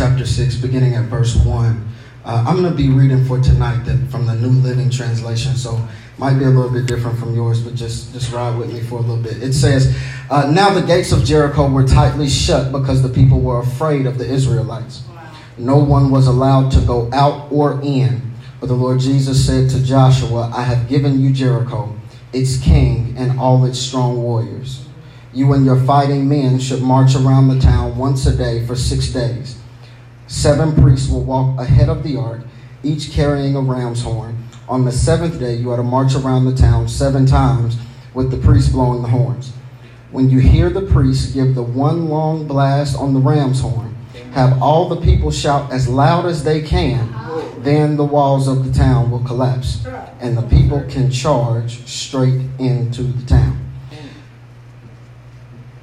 chapter 0.00 0.24
6, 0.24 0.54
beginning 0.56 0.94
at 0.94 1.04
verse 1.10 1.36
1. 1.36 1.88
Uh, 2.24 2.44
I'm 2.48 2.56
going 2.56 2.70
to 2.70 2.74
be 2.74 2.88
reading 2.88 3.22
for 3.26 3.38
tonight 3.38 3.84
that, 3.84 3.98
from 4.10 4.24
the 4.24 4.34
New 4.34 4.48
Living 4.48 4.88
Translation, 4.88 5.54
so 5.56 5.78
might 6.16 6.38
be 6.38 6.46
a 6.46 6.48
little 6.48 6.70
bit 6.70 6.86
different 6.86 7.18
from 7.18 7.34
yours, 7.34 7.60
but 7.60 7.74
just, 7.74 8.10
just 8.14 8.32
ride 8.32 8.56
with 8.56 8.72
me 8.72 8.80
for 8.80 8.94
a 8.94 9.02
little 9.02 9.22
bit. 9.22 9.42
It 9.42 9.52
says, 9.52 9.94
uh, 10.30 10.50
Now 10.50 10.72
the 10.72 10.80
gates 10.80 11.12
of 11.12 11.22
Jericho 11.22 11.68
were 11.68 11.86
tightly 11.86 12.30
shut 12.30 12.72
because 12.72 13.02
the 13.02 13.10
people 13.10 13.42
were 13.42 13.60
afraid 13.60 14.06
of 14.06 14.16
the 14.16 14.24
Israelites. 14.24 15.02
No 15.58 15.76
one 15.76 16.10
was 16.10 16.26
allowed 16.26 16.72
to 16.72 16.80
go 16.80 17.10
out 17.12 17.52
or 17.52 17.78
in. 17.82 18.32
But 18.58 18.68
the 18.68 18.76
Lord 18.76 19.00
Jesus 19.00 19.46
said 19.46 19.68
to 19.68 19.84
Joshua, 19.84 20.50
I 20.56 20.62
have 20.62 20.88
given 20.88 21.20
you 21.20 21.30
Jericho, 21.30 21.94
its 22.32 22.56
king, 22.56 23.14
and 23.18 23.38
all 23.38 23.66
its 23.66 23.78
strong 23.78 24.22
warriors. 24.22 24.86
You 25.34 25.52
and 25.52 25.66
your 25.66 25.84
fighting 25.84 26.26
men 26.26 26.58
should 26.58 26.80
march 26.80 27.14
around 27.14 27.48
the 27.48 27.60
town 27.60 27.98
once 27.98 28.24
a 28.24 28.34
day 28.34 28.66
for 28.66 28.74
six 28.74 29.08
days. 29.08 29.59
Seven 30.30 30.74
priests 30.80 31.10
will 31.10 31.24
walk 31.24 31.58
ahead 31.58 31.88
of 31.88 32.02
the 32.02 32.16
ark, 32.16 32.42
each 32.82 33.10
carrying 33.10 33.56
a 33.56 33.60
ram's 33.60 34.02
horn. 34.02 34.44
On 34.68 34.84
the 34.84 34.92
seventh 34.92 35.38
day, 35.38 35.54
you 35.54 35.70
are 35.70 35.76
to 35.76 35.82
march 35.82 36.14
around 36.14 36.44
the 36.44 36.54
town 36.54 36.88
seven 36.88 37.26
times 37.26 37.76
with 38.14 38.30
the 38.30 38.38
priests 38.38 38.72
blowing 38.72 39.02
the 39.02 39.08
horns. 39.08 39.52
When 40.10 40.30
you 40.30 40.38
hear 40.38 40.70
the 40.70 40.82
priests 40.82 41.32
give 41.32 41.54
the 41.54 41.62
one 41.62 42.08
long 42.08 42.46
blast 42.46 42.96
on 42.96 43.12
the 43.12 43.20
ram's 43.20 43.60
horn, 43.60 43.96
have 44.32 44.62
all 44.62 44.88
the 44.88 45.00
people 45.00 45.30
shout 45.30 45.72
as 45.72 45.88
loud 45.88 46.26
as 46.26 46.44
they 46.44 46.62
can 46.62 47.12
then 47.62 47.96
the 47.96 48.04
walls 48.04 48.48
of 48.48 48.64
the 48.64 48.72
town 48.72 49.10
will 49.10 49.20
collapse 49.20 49.84
and 50.20 50.36
the 50.36 50.42
people 50.42 50.82
can 50.88 51.10
charge 51.10 51.86
straight 51.86 52.40
into 52.58 53.02
the 53.02 53.26
town. 53.26 53.58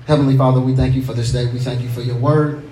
Heavenly 0.08 0.38
Father, 0.38 0.60
we 0.62 0.76
thank 0.76 0.96
you 0.96 1.04
for 1.04 1.14
this 1.14 1.32
day. 1.32 1.46
We 1.52 1.60
thank 1.60 1.82
you 1.82 1.90
for 1.90 2.02
your 2.02 2.16
word. 2.16 2.67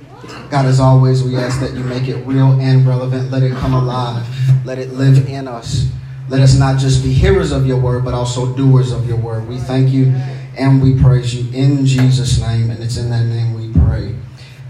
God, 0.49 0.65
as 0.65 0.79
always, 0.79 1.23
we 1.23 1.35
ask 1.37 1.59
that 1.59 1.73
you 1.73 1.83
make 1.83 2.07
it 2.07 2.25
real 2.25 2.59
and 2.59 2.87
relevant. 2.87 3.31
Let 3.31 3.43
it 3.43 3.53
come 3.53 3.73
alive. 3.73 4.25
Let 4.65 4.77
it 4.77 4.93
live 4.93 5.27
in 5.27 5.47
us. 5.47 5.91
Let 6.29 6.41
us 6.41 6.57
not 6.57 6.79
just 6.79 7.03
be 7.03 7.13
hearers 7.13 7.51
of 7.51 7.67
your 7.67 7.79
word, 7.79 8.03
but 8.03 8.13
also 8.13 8.55
doers 8.55 8.91
of 8.91 9.07
your 9.07 9.17
word. 9.17 9.47
We 9.47 9.57
thank 9.57 9.91
you 9.91 10.13
and 10.57 10.81
we 10.81 10.99
praise 10.99 11.35
you 11.35 11.51
in 11.53 11.85
Jesus' 11.85 12.39
name. 12.39 12.71
And 12.71 12.83
it's 12.83 12.97
in 12.97 13.09
that 13.09 13.25
name 13.25 13.53
we 13.53 13.71
pray. 13.81 14.15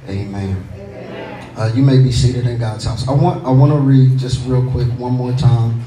Amen. 0.07 0.63
Uh, 1.55 1.71
you 1.73 1.81
may 1.81 2.01
be 2.03 2.11
seated 2.11 2.45
in 2.45 2.57
God's 2.57 2.83
house. 2.83 3.07
I 3.07 3.13
want 3.13 3.45
I 3.45 3.49
want 3.49 3.71
to 3.71 3.79
read 3.79 4.17
just 4.19 4.45
real 4.45 4.69
quick 4.71 4.87
one 4.99 5.13
more 5.13 5.31
time. 5.33 5.81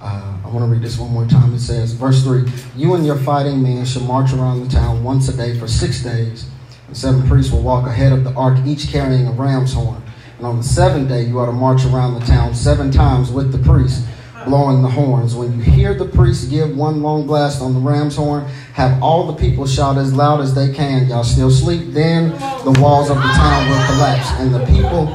Uh, 0.00 0.36
I 0.44 0.48
want 0.48 0.64
to 0.64 0.66
read 0.66 0.82
this 0.82 0.98
one 0.98 1.12
more 1.12 1.26
time. 1.26 1.54
It 1.54 1.60
says, 1.60 1.92
verse 1.92 2.24
three: 2.24 2.44
You 2.74 2.94
and 2.94 3.06
your 3.06 3.16
fighting 3.18 3.62
men 3.62 3.84
should 3.84 4.02
march 4.02 4.32
around 4.32 4.64
the 4.64 4.68
town 4.68 5.04
once 5.04 5.28
a 5.28 5.36
day 5.36 5.56
for 5.56 5.68
six 5.68 6.02
days. 6.02 6.50
And 6.92 6.96
seven 6.98 7.26
priests 7.26 7.50
will 7.50 7.62
walk 7.62 7.86
ahead 7.86 8.12
of 8.12 8.22
the 8.22 8.34
ark, 8.34 8.58
each 8.66 8.88
carrying 8.88 9.26
a 9.26 9.32
ram's 9.32 9.72
horn. 9.72 10.02
And 10.36 10.46
on 10.46 10.58
the 10.58 10.62
seventh 10.62 11.08
day, 11.08 11.22
you 11.22 11.38
are 11.38 11.46
to 11.46 11.52
march 11.52 11.86
around 11.86 12.20
the 12.20 12.26
town 12.26 12.54
seven 12.54 12.90
times 12.90 13.30
with 13.30 13.50
the 13.50 13.56
priests 13.56 14.06
blowing 14.44 14.82
the 14.82 14.90
horns. 14.90 15.34
When 15.34 15.56
you 15.56 15.62
hear 15.62 15.94
the 15.94 16.04
priests 16.04 16.44
give 16.44 16.76
one 16.76 17.00
long 17.00 17.26
blast 17.26 17.62
on 17.62 17.72
the 17.72 17.80
ram's 17.80 18.16
horn, 18.16 18.44
have 18.74 19.02
all 19.02 19.26
the 19.26 19.32
people 19.32 19.66
shout 19.66 19.96
as 19.96 20.12
loud 20.12 20.42
as 20.42 20.54
they 20.54 20.70
can. 20.70 21.08
Y'all 21.08 21.24
still 21.24 21.50
sleep? 21.50 21.94
Then 21.94 22.28
the 22.62 22.78
walls 22.78 23.08
of 23.08 23.16
the 23.16 23.22
town 23.22 23.70
will 23.70 23.86
collapse, 23.86 24.30
and 24.32 24.54
the 24.54 24.66
people 24.66 25.06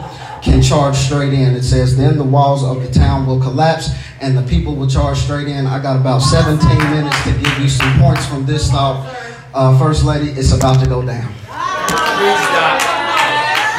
can 0.41 0.63
charge 0.63 0.95
straight 0.95 1.33
in. 1.33 1.53
It 1.53 1.61
says, 1.61 1.95
Then 1.95 2.17
the 2.17 2.23
walls 2.23 2.63
of 2.63 2.81
the 2.81 2.91
town 2.91 3.27
will 3.27 3.39
collapse, 3.39 3.91
and 4.19 4.35
the 4.35 4.47
people 4.47 4.75
will 4.75 4.89
charge 4.89 5.19
straight 5.19 5.47
in. 5.47 5.67
I 5.67 5.79
got 5.79 5.95
about 5.95 6.23
17 6.23 6.75
minutes 6.89 7.23
to 7.25 7.33
give 7.33 7.59
you 7.59 7.69
some 7.69 7.99
points 7.99 8.25
from 8.25 8.47
this 8.47 8.71
thought. 8.71 9.15
Uh, 9.53 9.77
First 9.77 10.03
Lady, 10.05 10.31
it's 10.31 10.53
about 10.53 10.81
to 10.83 10.89
go 10.89 11.05
down. 11.05 11.31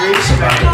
It's 0.00 0.30
about 0.32 0.56
to 0.58 0.64
go. 0.64 0.72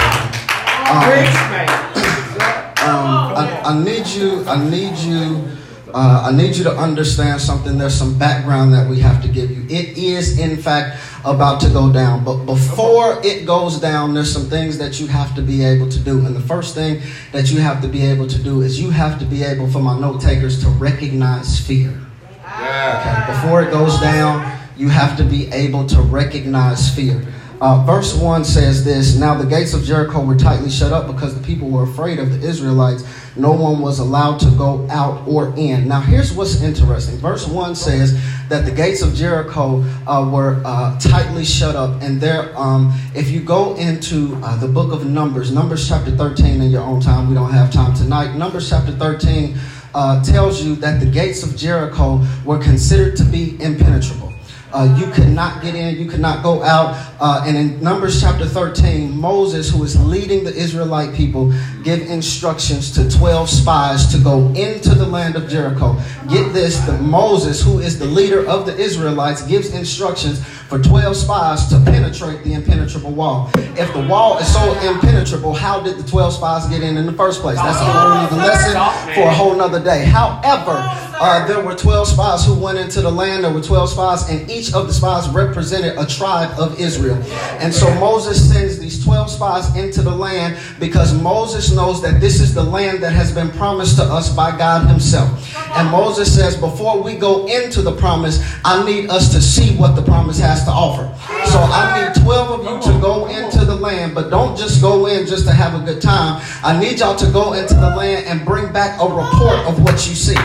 Um, 2.85 2.91
um, 2.91 3.07
I, 3.35 3.63
I 3.65 3.83
need 3.83 4.07
you, 4.07 4.45
I 4.47 4.57
need 4.71 4.97
you 4.99 5.55
uh, 5.95 6.29
I 6.29 6.37
need 6.37 6.57
you 6.57 6.65
to 6.65 6.77
understand 6.77 7.41
something. 7.41 7.79
There's 7.79 7.95
some 7.95 8.19
background 8.19 8.75
that 8.75 8.91
we 8.91 8.99
have 8.99 9.23
to 9.23 9.29
give 9.29 9.53
you. 9.53 9.63
It 9.65 9.97
is, 9.97 10.41
in 10.41 10.57
fact, 10.57 11.01
about 11.25 11.61
to 11.61 11.69
go 11.69 11.93
down. 11.93 12.25
But 12.25 12.47
before 12.47 13.25
it 13.25 13.47
goes 13.47 13.79
down, 13.79 14.13
there's 14.13 14.33
some 14.33 14.47
things 14.51 14.77
that 14.79 14.99
you 14.99 15.07
have 15.07 15.37
to 15.37 15.41
be 15.41 15.63
able 15.63 15.89
to 15.89 16.01
do. 16.01 16.27
And 16.27 16.35
the 16.35 16.41
first 16.41 16.75
thing 16.75 17.01
that 17.31 17.53
you 17.53 17.61
have 17.61 17.81
to 17.83 17.87
be 17.87 18.05
able 18.05 18.27
to 18.27 18.43
do 18.43 18.63
is 18.63 18.81
you 18.81 18.91
have 18.91 19.21
to 19.21 19.25
be 19.25 19.45
able, 19.45 19.71
for 19.71 19.79
my 19.79 19.97
note 19.97 20.21
takers, 20.21 20.61
to 20.65 20.69
recognize 20.71 21.65
fear. 21.65 21.97
Okay? 22.41 23.25
Before 23.29 23.63
it 23.63 23.71
goes 23.71 24.01
down, 24.01 24.61
you 24.77 24.89
have 24.89 25.17
to 25.19 25.23
be 25.23 25.47
able 25.53 25.87
to 25.87 26.03
recognize 26.03 26.93
fear. 26.93 27.25
Uh, 27.61 27.85
verse 27.85 28.15
1 28.15 28.45
says 28.45 28.85
this 28.85 29.17
Now 29.17 29.35
the 29.35 29.47
gates 29.47 29.75
of 29.75 29.85
Jericho 29.85 30.25
were 30.25 30.37
tightly 30.37 30.71
shut 30.71 30.93
up 30.93 31.07
because 31.07 31.39
the 31.39 31.45
people 31.45 31.71
were 31.71 31.85
afraid 31.85 32.19
of 32.19 32.31
the 32.31 32.47
Israelites. 32.47 33.05
No 33.37 33.53
one 33.53 33.81
was 33.81 33.99
allowed 33.99 34.39
to 34.41 34.51
go 34.51 34.87
out 34.91 35.27
or 35.27 35.53
in. 35.57 35.89
Now, 35.89 36.01
here's 36.01 36.33
what's 36.33 36.63
interesting. 36.63 37.17
Verse 37.19 37.47
1 37.49 37.75
says 37.75 38.13
that 38.49 38.65
the 38.65 38.71
gates 38.71 39.03
of 39.03 39.15
Jericho 39.15 39.83
uh, 40.07 40.31
were 40.31 40.63
uh, 40.65 40.99
tightly 41.01 41.45
shut 41.45 41.75
up. 41.75 42.01
And 42.01 42.21
there, 42.21 42.57
um, 42.57 42.93
if 43.15 43.31
you 43.31 43.41
go 43.41 43.75
into 43.77 44.37
uh, 44.43 44.57
the 44.57 44.69
book 44.69 44.93
of 44.93 45.07
Numbers, 45.07 45.51
Numbers 45.51 45.89
chapter 45.89 46.13
13 46.13 46.61
in 46.63 46.71
your 46.71 46.83
own 46.83 47.01
time, 47.01 47.29
we 47.29 47.35
don't 47.35 47.51
have 47.51 47.73
time 47.73 47.95
tonight. 47.95 48.37
Numbers 48.37 48.69
chapter 48.69 48.93
13 48.93 49.59
uh, 49.95 50.23
tells 50.23 50.63
you 50.63 50.77
that 50.77 51.01
the 51.01 51.07
gates 51.07 51.43
of 51.43 51.57
Jericho 51.57 52.25
were 52.45 52.59
considered 52.59 53.17
to 53.17 53.25
be 53.25 53.61
impenetrable. 53.61 54.34
Uh, 54.75 54.93
you 54.99 55.07
could 55.13 55.29
not 55.29 55.63
get 55.63 55.77
in, 55.77 55.97
you 55.97 56.11
could 56.11 56.19
not 56.19 56.43
go 56.43 56.61
out. 56.65 56.95
Uh, 57.21 57.45
and 57.47 57.57
in 57.57 57.81
Numbers 57.81 58.21
chapter 58.21 58.45
13, 58.45 59.17
Moses, 59.17 59.71
who 59.71 59.85
is 59.85 59.95
leading 60.05 60.43
the 60.43 60.53
Israelite 60.53 61.15
people, 61.15 61.55
give 61.85 62.01
instructions 62.03 62.91
to 62.93 63.09
12 63.09 63.49
spies 63.49 64.11
to 64.13 64.19
go 64.19 64.49
into 64.55 64.91
the 64.97 65.07
land 65.07 65.37
of 65.37 65.49
Jericho. 65.49 65.97
Get 66.29 66.53
this, 66.53 66.81
the 66.81 66.99
Moses, 66.99 67.63
who 67.63 67.79
is 67.79 68.01
the 68.01 68.07
leader 68.07 68.45
of 68.49 68.67
the 68.67 68.77
Israelites, 68.77 69.43
gives 69.43 69.73
instructions 69.73 70.45
for 70.45 70.81
12 70.81 71.17
spies 71.17 71.69
to 71.69 71.79
penetrate 71.85 72.43
the 72.43 72.55
impenetrable 72.55 73.13
wall. 73.13 73.51
If 73.77 73.93
the 73.93 74.05
wall 74.09 74.39
is 74.39 74.53
so 74.53 74.73
impenetrable, 74.81 75.55
how 75.55 75.81
did 75.81 75.99
the 75.99 76.11
12 76.11 76.33
spies 76.33 76.67
get 76.67 76.83
in 76.83 76.97
in 76.97 77.07
the 77.07 77.13
first 77.13 77.43
place? 77.43 77.59
That's 77.59 77.81
a 77.81 77.85
whole 77.85 78.11
other 78.11 78.37
lesson 78.37 79.15
for 79.15 79.29
a 79.29 79.35
whole 79.35 79.55
nother 79.55 79.83
day. 79.83 80.05
However, 80.05 80.83
uh, 81.21 81.47
there 81.47 81.65
were 81.65 81.75
12 81.75 82.09
spies 82.09 82.45
who 82.45 82.55
went 82.55 82.79
into 82.79 83.01
the 83.01 83.11
land. 83.11 83.45
There 83.45 83.53
were 83.53 83.63
12 83.63 83.91
spies, 83.91 84.29
and 84.29 84.51
each 84.51 84.64
of 84.73 84.87
the 84.87 84.93
spies 84.93 85.29
represented 85.29 85.99
a 85.99 86.07
tribe 86.07 86.59
of 86.59 86.79
Israel. 86.81 87.17
And 87.61 87.75
so 87.75 87.93
Moses 87.97 88.49
sends 88.49 88.79
these 88.79 89.05
12 89.05 89.31
spies 89.31 89.77
into 89.77 90.01
the 90.01 90.15
land 90.15 90.59
because 90.79 91.13
Moses 91.21 91.73
knows 91.73 92.01
that 92.03 92.21
this 92.21 92.41
is 92.41 92.55
the 92.55 92.63
land 92.63 93.03
that 93.03 93.13
has 93.13 93.33
been 93.33 93.51
promised 93.51 93.97
to 93.97 94.05
us 94.05 94.35
by 94.35 94.57
God 94.57 94.89
Himself. 94.89 95.55
And 95.77 95.91
Moses 95.91 96.33
says, 96.35 96.57
Before 96.57 97.03
we 97.03 97.17
go 97.17 97.47
into 97.47 97.83
the 97.83 97.97
promise, 97.97 98.41
I 98.65 98.85
need 98.85 99.11
us 99.11 99.33
to 99.33 99.41
see 99.43 99.77
what 99.77 99.97
the 99.97 100.03
promise 100.03 100.39
has 100.39 100.65
to 100.65 100.71
offer. 100.71 101.05
So 101.51 101.59
I 101.59 102.07
need 102.07 102.23
12 102.23 102.61
of 102.61 102.65
you 102.65 102.93
to 102.93 103.01
go 103.01 103.27
into 103.27 103.65
the 103.65 103.75
land, 103.75 104.15
but 104.15 104.31
don't 104.31 104.57
just 104.57 104.81
go 104.81 105.07
in 105.07 105.27
just 105.27 105.47
to 105.47 105.53
have 105.53 105.81
a 105.81 105.85
good 105.85 106.01
time. 106.01 106.41
I 106.63 106.79
need 106.79 107.01
y'all 107.01 107.17
to 107.17 107.31
go 107.31 107.53
into 107.55 107.75
the 107.75 107.95
land 107.97 108.27
and 108.27 108.45
bring 108.45 108.73
back 108.73 109.01
a 109.01 109.05
report 109.05 109.59
of 109.67 109.83
what 109.83 110.07
you 110.09 110.15
see. 110.15 110.37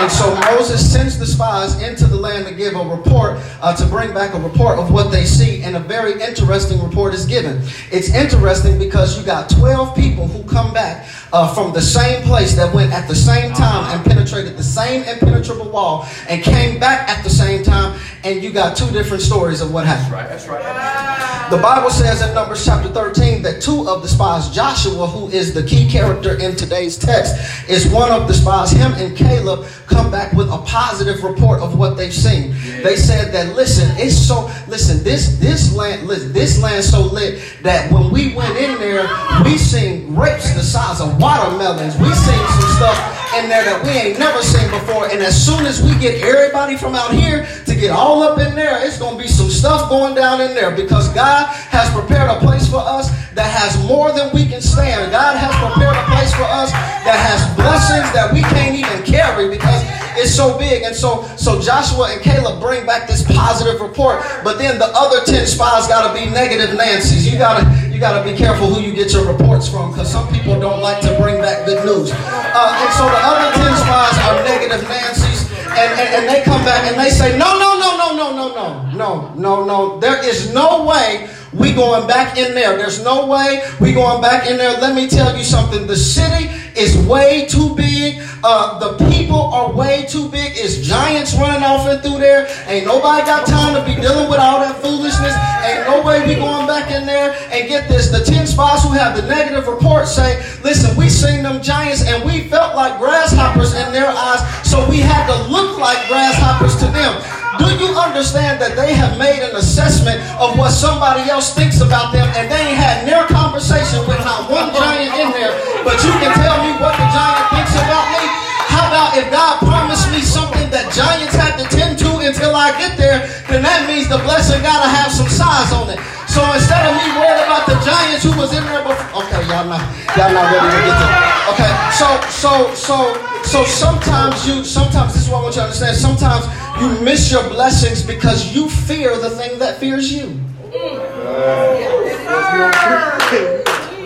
And 0.00 0.10
so 0.10 0.34
Moses 0.52 0.80
sends 0.92 1.18
the 1.18 1.26
spies 1.26 1.80
into 1.82 2.06
the 2.06 2.16
land 2.16 2.46
to 2.46 2.54
give 2.54 2.74
a 2.74 2.82
report, 2.82 3.38
uh, 3.60 3.76
to 3.76 3.86
bring 3.86 4.14
back 4.14 4.34
a 4.34 4.38
report 4.38 4.78
of 4.78 4.90
what 4.90 5.10
they 5.10 5.24
see. 5.24 5.62
And 5.62 5.76
a 5.76 5.80
very 5.80 6.20
interesting 6.20 6.82
report 6.82 7.12
is 7.14 7.26
given. 7.26 7.60
It's 7.90 8.08
interesting 8.14 8.78
because 8.78 9.18
you 9.18 9.24
got 9.24 9.50
12 9.50 9.94
people 9.94 10.26
who 10.26 10.42
come 10.44 10.72
back 10.72 11.06
uh, 11.32 11.54
from 11.54 11.72
the 11.72 11.82
same 11.82 12.22
place 12.22 12.56
that 12.56 12.74
went 12.74 12.92
at 12.92 13.08
the 13.08 13.14
same 13.14 13.52
time 13.52 13.84
and 13.94 14.04
penetrated 14.04 14.56
the 14.56 14.62
same 14.62 15.02
impenetrable 15.04 15.68
wall 15.68 16.06
and 16.28 16.42
came 16.42 16.80
back 16.80 17.08
at 17.08 17.22
the 17.22 17.30
same 17.30 17.62
time. 17.62 17.98
And 18.24 18.42
you 18.42 18.52
got 18.52 18.76
two 18.76 18.90
different 18.90 19.22
stories 19.22 19.60
of 19.60 19.72
what 19.72 19.86
happened. 19.86 20.12
That's 20.12 20.48
right. 20.48 20.62
That's 20.62 20.74
right. 20.74 21.50
The 21.50 21.58
Bible 21.58 21.90
says 21.90 22.22
in 22.22 22.32
Numbers 22.32 22.64
chapter 22.64 22.88
13 22.88 23.42
that 23.42 23.60
two 23.60 23.88
of 23.88 24.02
the 24.02 24.08
spies, 24.08 24.50
Joshua, 24.50 25.08
who 25.08 25.28
is 25.30 25.52
the 25.52 25.64
key 25.64 25.90
character 25.90 26.38
in 26.38 26.54
today's 26.54 26.96
text, 26.96 27.34
is 27.68 27.90
one 27.90 28.12
of 28.12 28.28
the 28.28 28.34
spies. 28.34 28.70
Him 28.70 28.92
and 28.92 29.16
Caleb 29.16 29.66
come 29.90 30.10
back 30.10 30.32
with 30.32 30.48
a 30.50 30.58
positive 30.58 31.22
report 31.22 31.60
of 31.60 31.78
what 31.78 31.96
they've 31.96 32.14
seen. 32.14 32.50
Yeah. 32.50 32.82
They 32.82 32.96
said 32.96 33.32
that 33.32 33.54
listen, 33.54 33.90
it's 33.98 34.16
so 34.16 34.50
listen, 34.68 35.04
this 35.04 35.38
this 35.38 35.74
land 35.74 36.06
listen, 36.06 36.32
this 36.32 36.62
land 36.62 36.84
so 36.84 37.02
lit 37.02 37.42
that 37.62 37.92
when 37.92 38.10
we 38.10 38.34
went 38.34 38.56
in 38.56 38.78
there, 38.78 39.08
we 39.44 39.58
seen 39.58 40.14
grapes 40.14 40.54
the 40.54 40.62
size 40.62 41.00
of 41.00 41.20
watermelons. 41.20 41.96
We 41.98 42.08
seen 42.14 42.46
some 42.48 42.70
stuff 42.76 43.19
in 43.38 43.48
there 43.48 43.62
that 43.62 43.78
we 43.84 43.90
ain't 43.90 44.18
never 44.18 44.42
seen 44.42 44.66
before. 44.70 45.06
And 45.06 45.22
as 45.22 45.38
soon 45.38 45.66
as 45.66 45.82
we 45.82 45.94
get 45.98 46.22
everybody 46.22 46.76
from 46.76 46.94
out 46.94 47.14
here 47.14 47.46
to 47.66 47.74
get 47.74 47.90
all 47.90 48.22
up 48.22 48.38
in 48.38 48.54
there, 48.54 48.84
it's 48.84 48.98
gonna 48.98 49.18
be 49.18 49.28
some 49.28 49.48
stuff 49.48 49.88
going 49.88 50.14
down 50.14 50.40
in 50.40 50.54
there 50.54 50.74
because 50.74 51.08
God 51.14 51.46
has 51.70 51.88
prepared 51.94 52.28
a 52.30 52.38
place 52.40 52.68
for 52.68 52.82
us 52.82 53.10
that 53.34 53.46
has 53.46 53.78
more 53.86 54.12
than 54.12 54.34
we 54.34 54.46
can 54.46 54.60
stand. 54.60 55.12
God 55.12 55.36
has 55.36 55.54
prepared 55.62 55.94
a 55.94 56.04
place 56.10 56.34
for 56.34 56.48
us 56.50 56.72
that 57.06 57.14
has 57.14 57.40
blessings 57.54 58.10
that 58.12 58.32
we 58.34 58.42
can't 58.42 58.74
even 58.74 59.02
carry 59.06 59.48
because 59.48 59.82
is 60.18 60.34
so 60.34 60.58
big. 60.58 60.82
And 60.82 60.94
so, 60.94 61.22
so 61.36 61.60
Joshua 61.60 62.12
and 62.12 62.20
Caleb 62.20 62.60
bring 62.60 62.86
back 62.86 63.06
this 63.06 63.22
positive 63.22 63.80
report, 63.80 64.22
but 64.44 64.58
then 64.58 64.78
the 64.78 64.90
other 64.94 65.24
10 65.24 65.46
spies 65.46 65.86
got 65.86 66.08
to 66.08 66.14
be 66.14 66.30
negative 66.30 66.76
Nancy's. 66.76 67.30
You 67.30 67.38
got 67.38 67.60
to 67.60 67.90
you 67.90 67.98
got 67.98 68.24
to 68.24 68.30
be 68.30 68.36
careful 68.36 68.72
who 68.72 68.80
you 68.80 68.94
get 68.94 69.12
your 69.12 69.30
reports 69.30 69.68
from 69.68 69.90
because 69.90 70.10
some 70.10 70.26
people 70.32 70.58
don't 70.58 70.80
like 70.80 71.02
to 71.02 71.14
bring 71.20 71.36
back 71.40 71.66
good 71.66 71.84
news. 71.84 72.10
Uh, 72.12 72.80
and 72.80 72.90
so 72.94 73.04
the 73.04 73.20
other 73.20 73.52
10 73.60 73.76
spies 73.76 74.16
are 74.24 74.42
negative 74.44 74.88
Nancy's. 74.88 75.50
And, 75.70 76.00
and, 76.00 76.08
and 76.16 76.28
they 76.28 76.42
come 76.42 76.64
back 76.64 76.90
and 76.90 76.98
they 76.98 77.10
say, 77.10 77.38
no, 77.38 77.58
no, 77.58 77.78
no, 77.78 77.96
no, 77.96 78.16
no, 78.16 78.36
no, 78.36 78.54
no, 78.54 78.90
no, 78.96 79.34
no, 79.34 79.64
no. 79.64 80.00
There 80.00 80.24
is 80.26 80.52
no 80.52 80.84
way 80.84 81.28
we 81.52 81.72
going 81.72 82.06
back 82.06 82.36
in 82.38 82.54
there. 82.54 82.76
There's 82.76 83.02
no 83.02 83.26
way 83.26 83.62
we 83.80 83.92
going 83.92 84.22
back 84.22 84.48
in 84.48 84.56
there. 84.56 84.78
Let 84.80 84.94
me 84.94 85.08
tell 85.08 85.36
you 85.36 85.44
something. 85.44 85.86
The 85.86 85.96
city 85.96 86.48
is 86.78 86.96
way 87.06 87.46
too 87.46 87.74
big. 87.74 88.22
Uh, 88.44 88.78
the 88.78 89.10
people 89.10 89.40
are 89.40 89.72
way 89.72 90.06
too 90.08 90.28
big. 90.28 90.52
It's 90.54 90.78
giants 90.86 91.34
running 91.34 91.64
off 91.64 91.86
and 91.88 92.00
through 92.02 92.18
there. 92.18 92.46
Ain't 92.66 92.86
nobody 92.86 93.26
got 93.26 93.46
time 93.46 93.74
to 93.74 93.84
be 93.84 94.00
dealing 94.00 94.30
with 94.30 94.38
all 94.38 94.60
that 94.60 94.80
foolishness. 94.80 95.34
Ain't 95.66 95.86
no 95.88 96.02
way 96.06 96.26
we 96.26 96.36
going 96.36 96.66
back 96.66 96.90
in 96.90 97.04
there. 97.04 97.34
And 97.50 97.68
get 97.68 97.88
this, 97.88 98.10
the 98.10 98.24
10 98.24 98.46
spies 98.46 98.82
who 98.82 98.90
have 98.90 99.16
the 99.16 99.26
negative 99.26 99.66
report 99.66 100.06
say, 100.06 100.38
listen, 100.62 100.96
we 100.96 101.08
seen 101.08 101.42
them 101.42 101.62
giants 101.62 102.06
and 102.06 102.24
we 102.24 102.48
felt 102.48 102.76
like 102.76 102.98
grasshoppers 102.98 103.74
in 103.74 103.92
their 103.92 104.08
eyes. 104.08 104.40
So 104.68 104.88
we 104.88 105.00
had 105.00 105.26
to 105.26 105.50
look 105.50 105.78
like 105.78 106.06
grasshoppers 106.06 106.76
to 106.76 106.86
them. 106.86 107.39
Do 107.60 107.68
you 107.76 107.92
understand 107.92 108.56
that 108.64 108.72
they 108.72 108.96
have 108.96 109.20
made 109.20 109.44
an 109.44 109.52
assessment 109.54 110.24
of 110.40 110.56
what 110.56 110.72
somebody 110.72 111.28
else 111.28 111.52
thinks 111.52 111.84
about 111.84 112.12
them 112.12 112.24
and 112.32 112.48
they 112.48 112.72
ain't 112.72 112.80
had 112.80 113.04
near 113.04 113.28
conversation 113.28 114.00
with 114.08 114.20
not 114.24 114.48
one 114.48 114.72
giant 114.72 115.12
in 115.20 115.28
there, 115.36 115.52
but 115.84 116.00
you 116.00 116.12
can 116.24 116.32
tell 116.40 116.56
me 116.64 116.72
what 116.80 116.96
the 116.96 117.06
giant 117.12 117.44
thinks 117.52 117.76
about 117.76 118.06
me? 118.16 118.24
How 118.72 118.88
about 118.88 119.12
if 119.18 119.28
God 119.28 119.60
promised 119.60 120.08
me 120.08 120.24
something 120.24 120.70
that 120.72 120.88
giants 120.96 121.36
had 121.36 121.60
to 121.60 121.66
tend 121.68 121.98
to 122.00 122.10
until 122.24 122.56
I 122.56 122.72
get 122.80 122.96
there, 122.96 123.28
then 123.52 123.60
that 123.60 123.84
means 123.84 124.08
the 124.08 124.18
blessing 124.24 124.62
gotta 124.62 124.88
have 124.88 125.12
some 125.12 125.28
size 125.28 125.72
on 125.74 125.90
it. 125.90 126.00
So 126.30 126.46
instead 126.54 126.86
of 126.86 126.94
me 126.94 127.10
worrying 127.18 127.42
about 127.42 127.66
the 127.66 127.74
giants 127.82 128.22
who 128.22 128.30
was 128.38 128.54
in 128.54 128.62
there 128.62 128.86
before, 128.86 129.26
okay, 129.26 129.42
y'all 129.50 129.66
not 129.66 129.82
y'all 130.14 130.30
not 130.30 130.46
ready 130.46 130.70
to 130.70 130.80
get 130.86 130.94
to. 130.94 131.06
Okay, 131.50 131.72
so 131.90 132.06
so 132.30 132.72
so 132.72 132.96
so 133.42 133.64
sometimes 133.64 134.46
you 134.46 134.62
sometimes 134.62 135.12
this 135.12 135.24
is 135.24 135.28
what 135.28 135.40
I 135.40 135.42
want 135.42 135.56
you 135.56 135.62
to 135.62 135.66
understand. 135.66 135.96
Sometimes 135.96 136.46
you 136.80 137.02
miss 137.02 137.32
your 137.32 137.42
blessings 137.50 138.02
because 138.06 138.54
you 138.54 138.68
fear 138.68 139.18
the 139.18 139.30
thing 139.30 139.58
that 139.58 139.78
fears 139.80 140.12
you. 140.12 140.38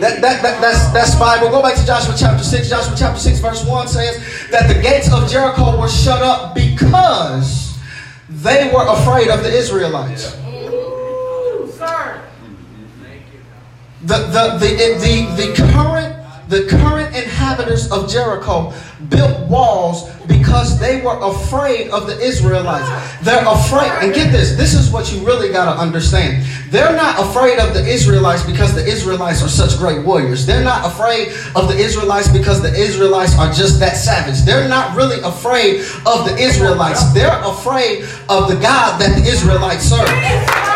That, 0.00 0.20
that, 0.20 0.42
that, 0.42 0.60
that's, 0.60 0.92
that's 0.92 1.14
Bible. 1.14 1.50
Go 1.50 1.62
back 1.62 1.76
to 1.76 1.86
Joshua 1.86 2.14
chapter 2.18 2.42
6. 2.42 2.68
Joshua 2.68 2.94
chapter 2.98 3.20
6, 3.20 3.38
verse 3.38 3.64
1 3.64 3.88
says 3.88 4.48
that 4.50 4.66
the 4.66 4.82
gates 4.82 5.12
of 5.12 5.30
Jericho 5.30 5.80
were 5.80 5.88
shut 5.88 6.20
up 6.20 6.54
because 6.54 7.78
they 8.28 8.70
were 8.74 8.86
afraid 8.88 9.28
of 9.28 9.42
the 9.44 9.50
Israelites. 9.50 10.36
The, 14.06 14.18
the, 14.28 14.58
the, 14.58 14.70
the, 15.00 15.46
the 15.46 15.72
current 15.72 16.24
the 16.48 16.66
current 16.66 17.16
inhabitants 17.16 17.90
of 17.90 18.08
Jericho 18.08 18.72
built 19.08 19.48
walls 19.48 20.10
because 20.26 20.78
they 20.78 21.00
were 21.00 21.18
afraid 21.20 21.90
of 21.90 22.06
the 22.06 22.18
Israelites. 22.20 22.88
They're 23.22 23.46
afraid. 23.46 23.90
And 24.02 24.14
get 24.14 24.30
this, 24.30 24.54
this 24.56 24.74
is 24.74 24.90
what 24.90 25.12
you 25.12 25.24
really 25.24 25.50
got 25.50 25.72
to 25.72 25.80
understand. 25.80 26.44
They're 26.70 26.96
not 26.96 27.18
afraid 27.18 27.58
of 27.58 27.74
the 27.74 27.84
Israelites 27.86 28.42
because 28.44 28.74
the 28.74 28.84
Israelites 28.84 29.42
are 29.42 29.48
such 29.48 29.78
great 29.78 30.04
warriors. 30.04 30.46
They're 30.46 30.64
not 30.64 30.86
afraid 30.86 31.28
of 31.56 31.68
the 31.68 31.76
Israelites 31.76 32.28
because 32.28 32.62
the 32.62 32.74
Israelites 32.74 33.36
are 33.38 33.52
just 33.52 33.80
that 33.80 33.96
savage. 33.96 34.42
They're 34.42 34.68
not 34.68 34.96
really 34.96 35.20
afraid 35.20 35.80
of 36.06 36.26
the 36.26 36.36
Israelites. 36.38 37.12
They're 37.12 37.42
afraid 37.42 38.04
of 38.28 38.48
the 38.48 38.56
God 38.60 39.00
that 39.00 39.18
the 39.18 39.28
Israelites 39.28 39.84
serve. 39.84 40.73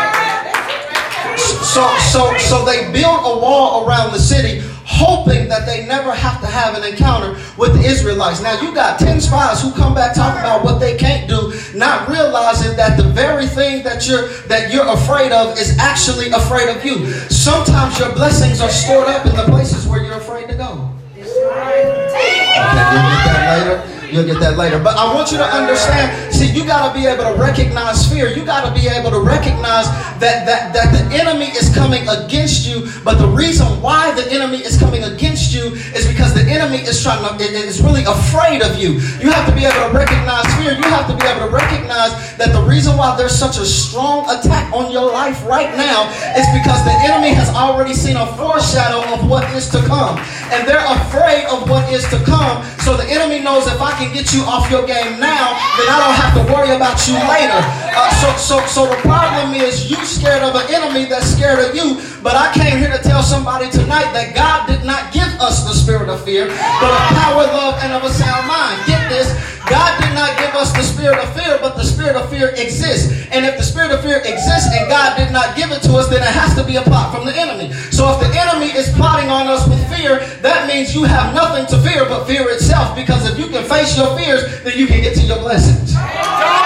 So, 1.73 1.85
so, 1.99 2.35
so 2.39 2.65
they 2.65 2.91
built 2.91 3.21
a 3.23 3.39
wall 3.39 3.87
around 3.87 4.11
the 4.11 4.19
city 4.19 4.61
hoping 4.85 5.47
that 5.47 5.67
they 5.67 5.85
never 5.85 6.11
have 6.11 6.41
to 6.41 6.47
have 6.47 6.75
an 6.75 6.83
encounter 6.83 7.39
with 7.57 7.73
the 7.75 7.87
Israelites. 7.87 8.41
Now 8.41 8.59
you 8.59 8.73
got 8.73 8.97
10 8.97 9.21
spies 9.21 9.61
who 9.61 9.71
come 9.73 9.93
back 9.93 10.15
talking 10.15 10.39
about 10.39 10.63
what 10.63 10.79
they 10.79 10.97
can't 10.97 11.29
do, 11.29 11.53
not 11.75 12.09
realizing 12.09 12.75
that 12.75 12.97
the 12.97 13.03
very 13.03 13.45
thing 13.45 13.83
that 13.83 14.07
you're 14.07 14.27
that 14.47 14.73
you're 14.73 14.87
afraid 14.87 15.31
of 15.31 15.59
is 15.59 15.77
actually 15.77 16.31
afraid 16.31 16.75
of 16.75 16.83
you. 16.83 17.05
Sometimes 17.29 17.99
your 17.99 18.11
blessings 18.13 18.61
are 18.61 18.69
stored 18.71 19.07
up 19.07 19.27
in 19.27 19.35
the 19.35 19.43
places 19.43 19.85
where 19.85 20.03
you're 20.03 20.17
afraid 20.17 20.47
to 20.49 20.55
go. 20.55 20.89
Okay, 21.15 22.45
you'll 22.55 23.13
get 23.13 23.25
that 23.29 23.67
later. 23.67 23.88
You'll 24.11 24.25
get 24.25 24.39
that 24.41 24.57
later. 24.57 24.81
But 24.81 24.97
I 24.97 25.13
want 25.13 25.31
you 25.31 25.37
to 25.37 25.45
understand, 25.45 26.33
see, 26.33 26.49
you 26.49 26.65
got 26.65 26.89
to 26.89 26.93
be 26.97 27.05
able 27.05 27.23
to 27.29 27.35
recognize 27.37 28.09
fear. 28.11 28.29
You 28.29 28.43
got 28.43 28.65
to 28.65 28.73
be 28.73 28.87
able 28.89 29.11
to 29.11 29.21
recognize 29.21 29.85
that, 30.17 30.49
that, 30.49 30.73
that 30.73 30.89
the 30.89 31.05
enemy 31.13 31.53
is 31.53 31.69
coming 31.73 32.07
against 32.09 32.65
you. 32.65 32.89
But 33.05 33.21
the 33.21 33.27
reason 33.27 33.67
why 33.81 34.11
the 34.17 34.25
enemy 34.31 34.57
is 34.57 34.77
coming 34.77 35.03
against 35.03 35.53
you 35.53 35.77
is 35.93 36.07
because 36.07 36.33
the 36.33 36.41
enemy 36.41 36.81
is 36.81 37.01
trying 37.01 37.21
to, 37.21 37.43
is 37.43 37.81
really 37.81 38.03
afraid 38.03 38.61
of 38.61 38.77
you. 38.81 38.97
You 39.21 39.29
have 39.29 39.45
to 39.45 39.53
be 39.53 39.65
able 39.65 39.89
to 39.89 39.93
recognize 39.93 40.45
fear. 40.57 40.73
You 40.73 40.89
have 40.89 41.05
to 41.05 41.15
be 41.15 41.25
able 41.29 41.45
to 41.45 41.53
recognize 41.53 42.17
that 42.37 42.49
the 42.51 42.61
reason 42.65 42.97
why 42.97 43.15
there's 43.15 43.37
such 43.37 43.57
a 43.57 43.65
strong 43.65 44.25
attack 44.33 44.73
on 44.73 44.91
your 44.91 45.05
life 45.05 45.45
right 45.45 45.69
now 45.77 46.09
is 46.33 46.49
because 46.57 46.81
the 46.83 46.95
enemy 47.05 47.29
has 47.33 47.49
already 47.53 47.93
seen 47.93 48.17
a 48.17 48.25
foreshadow 48.37 49.05
of 49.13 49.29
what 49.29 49.45
is 49.53 49.69
to 49.69 49.79
come. 49.85 50.17
And 50.49 50.67
they're 50.67 50.85
afraid 50.97 51.45
of 51.45 51.69
what 51.69 51.85
is 51.93 52.09
to 52.09 52.17
come. 52.25 52.65
So 52.79 52.97
the 52.97 53.05
enemy 53.05 53.39
knows 53.39 53.67
if 53.67 53.81
I 53.81 53.98
can 53.99 54.13
get 54.13 54.33
you 54.33 54.41
off 54.47 54.71
your 54.71 54.87
game 54.87 55.19
now, 55.19 55.59
then 55.75 55.87
I 55.91 55.99
don't 55.99 56.15
have 56.15 56.33
to 56.39 56.43
worry 56.47 56.71
about 56.71 56.95
you 57.03 57.19
later. 57.27 57.59
Uh, 57.91 58.07
so, 58.23 58.31
so, 58.39 58.55
so 58.65 58.81
the 58.87 58.95
problem 59.03 59.53
is 59.53 59.91
you 59.91 59.99
scared 60.05 60.41
of 60.41 60.55
an 60.55 60.71
enemy 60.73 61.05
that's 61.05 61.27
scared 61.27 61.59
of 61.59 61.75
you. 61.75 61.99
But 62.21 62.35
I 62.35 62.51
came 62.51 62.77
here 62.77 62.91
to 62.91 63.01
tell 63.01 63.23
somebody 63.23 63.71
tonight 63.71 64.11
that 64.11 64.35
God 64.35 64.67
did 64.67 64.83
not 64.83 65.13
give 65.13 65.29
us 65.39 65.63
the 65.63 65.71
spirit 65.71 66.09
of 66.09 66.23
fear, 66.25 66.47
but 66.47 66.91
of 66.91 67.03
power, 67.15 67.47
love, 67.47 67.79
and 67.79 67.93
of 67.93 68.03
a 68.03 68.11
sound 68.11 68.47
mind. 68.47 68.75
Get 68.85 69.07
this. 69.07 69.31
God 69.69 70.01
did 70.01 70.13
not 70.15 70.35
give 70.35 70.51
us 70.55 70.73
the 70.73 70.83
spirit 70.83 71.17
of 71.19 71.31
fear, 71.31 71.57
but 71.61 71.77
the 71.77 71.83
spirit 71.83 72.15
of 72.15 72.29
fear 72.29 72.49
exists. 72.59 73.27
And 73.31 73.45
if 73.45 73.55
the 73.55 73.63
spirit 73.63 73.91
of 73.91 74.01
fear 74.01 74.17
exists 74.17 74.67
and 74.75 74.89
God 74.89 75.15
did 75.15 75.31
not 75.31 75.55
give 75.55 75.71
it 75.71 75.81
to 75.83 75.95
us, 75.95 76.09
then 76.09 76.19
it 76.19 76.33
has 76.33 76.55
to 76.55 76.63
be 76.63 76.75
a 76.75 76.81
plot 76.81 77.15
from 77.15 77.25
the 77.25 77.35
enemy. 77.35 77.71
So 77.91 78.09
if 78.11 78.19
the 78.19 78.31
enemy 78.35 78.73
is 78.75 78.91
plotting 78.95 79.29
on 79.29 79.47
us 79.47 79.67
with 79.67 79.79
fear, 79.87 80.19
that 80.41 80.67
means 80.67 80.93
you 80.93 81.03
have 81.03 81.33
nothing 81.33 81.67
to 81.67 81.77
fear 81.87 82.03
but 82.03 82.25
fear 82.25 82.49
itself. 82.49 82.95
Because 82.95 83.29
if 83.29 83.37
you 83.39 83.47
can 83.47 83.63
face 83.63 83.95
your 83.95 84.17
fears, 84.17 84.63
then 84.63 84.77
you 84.77 84.87
can 84.87 85.01
get 85.01 85.15
to 85.15 85.21
your 85.21 85.39
blessings. 85.39 85.95
Okay. 85.95 86.59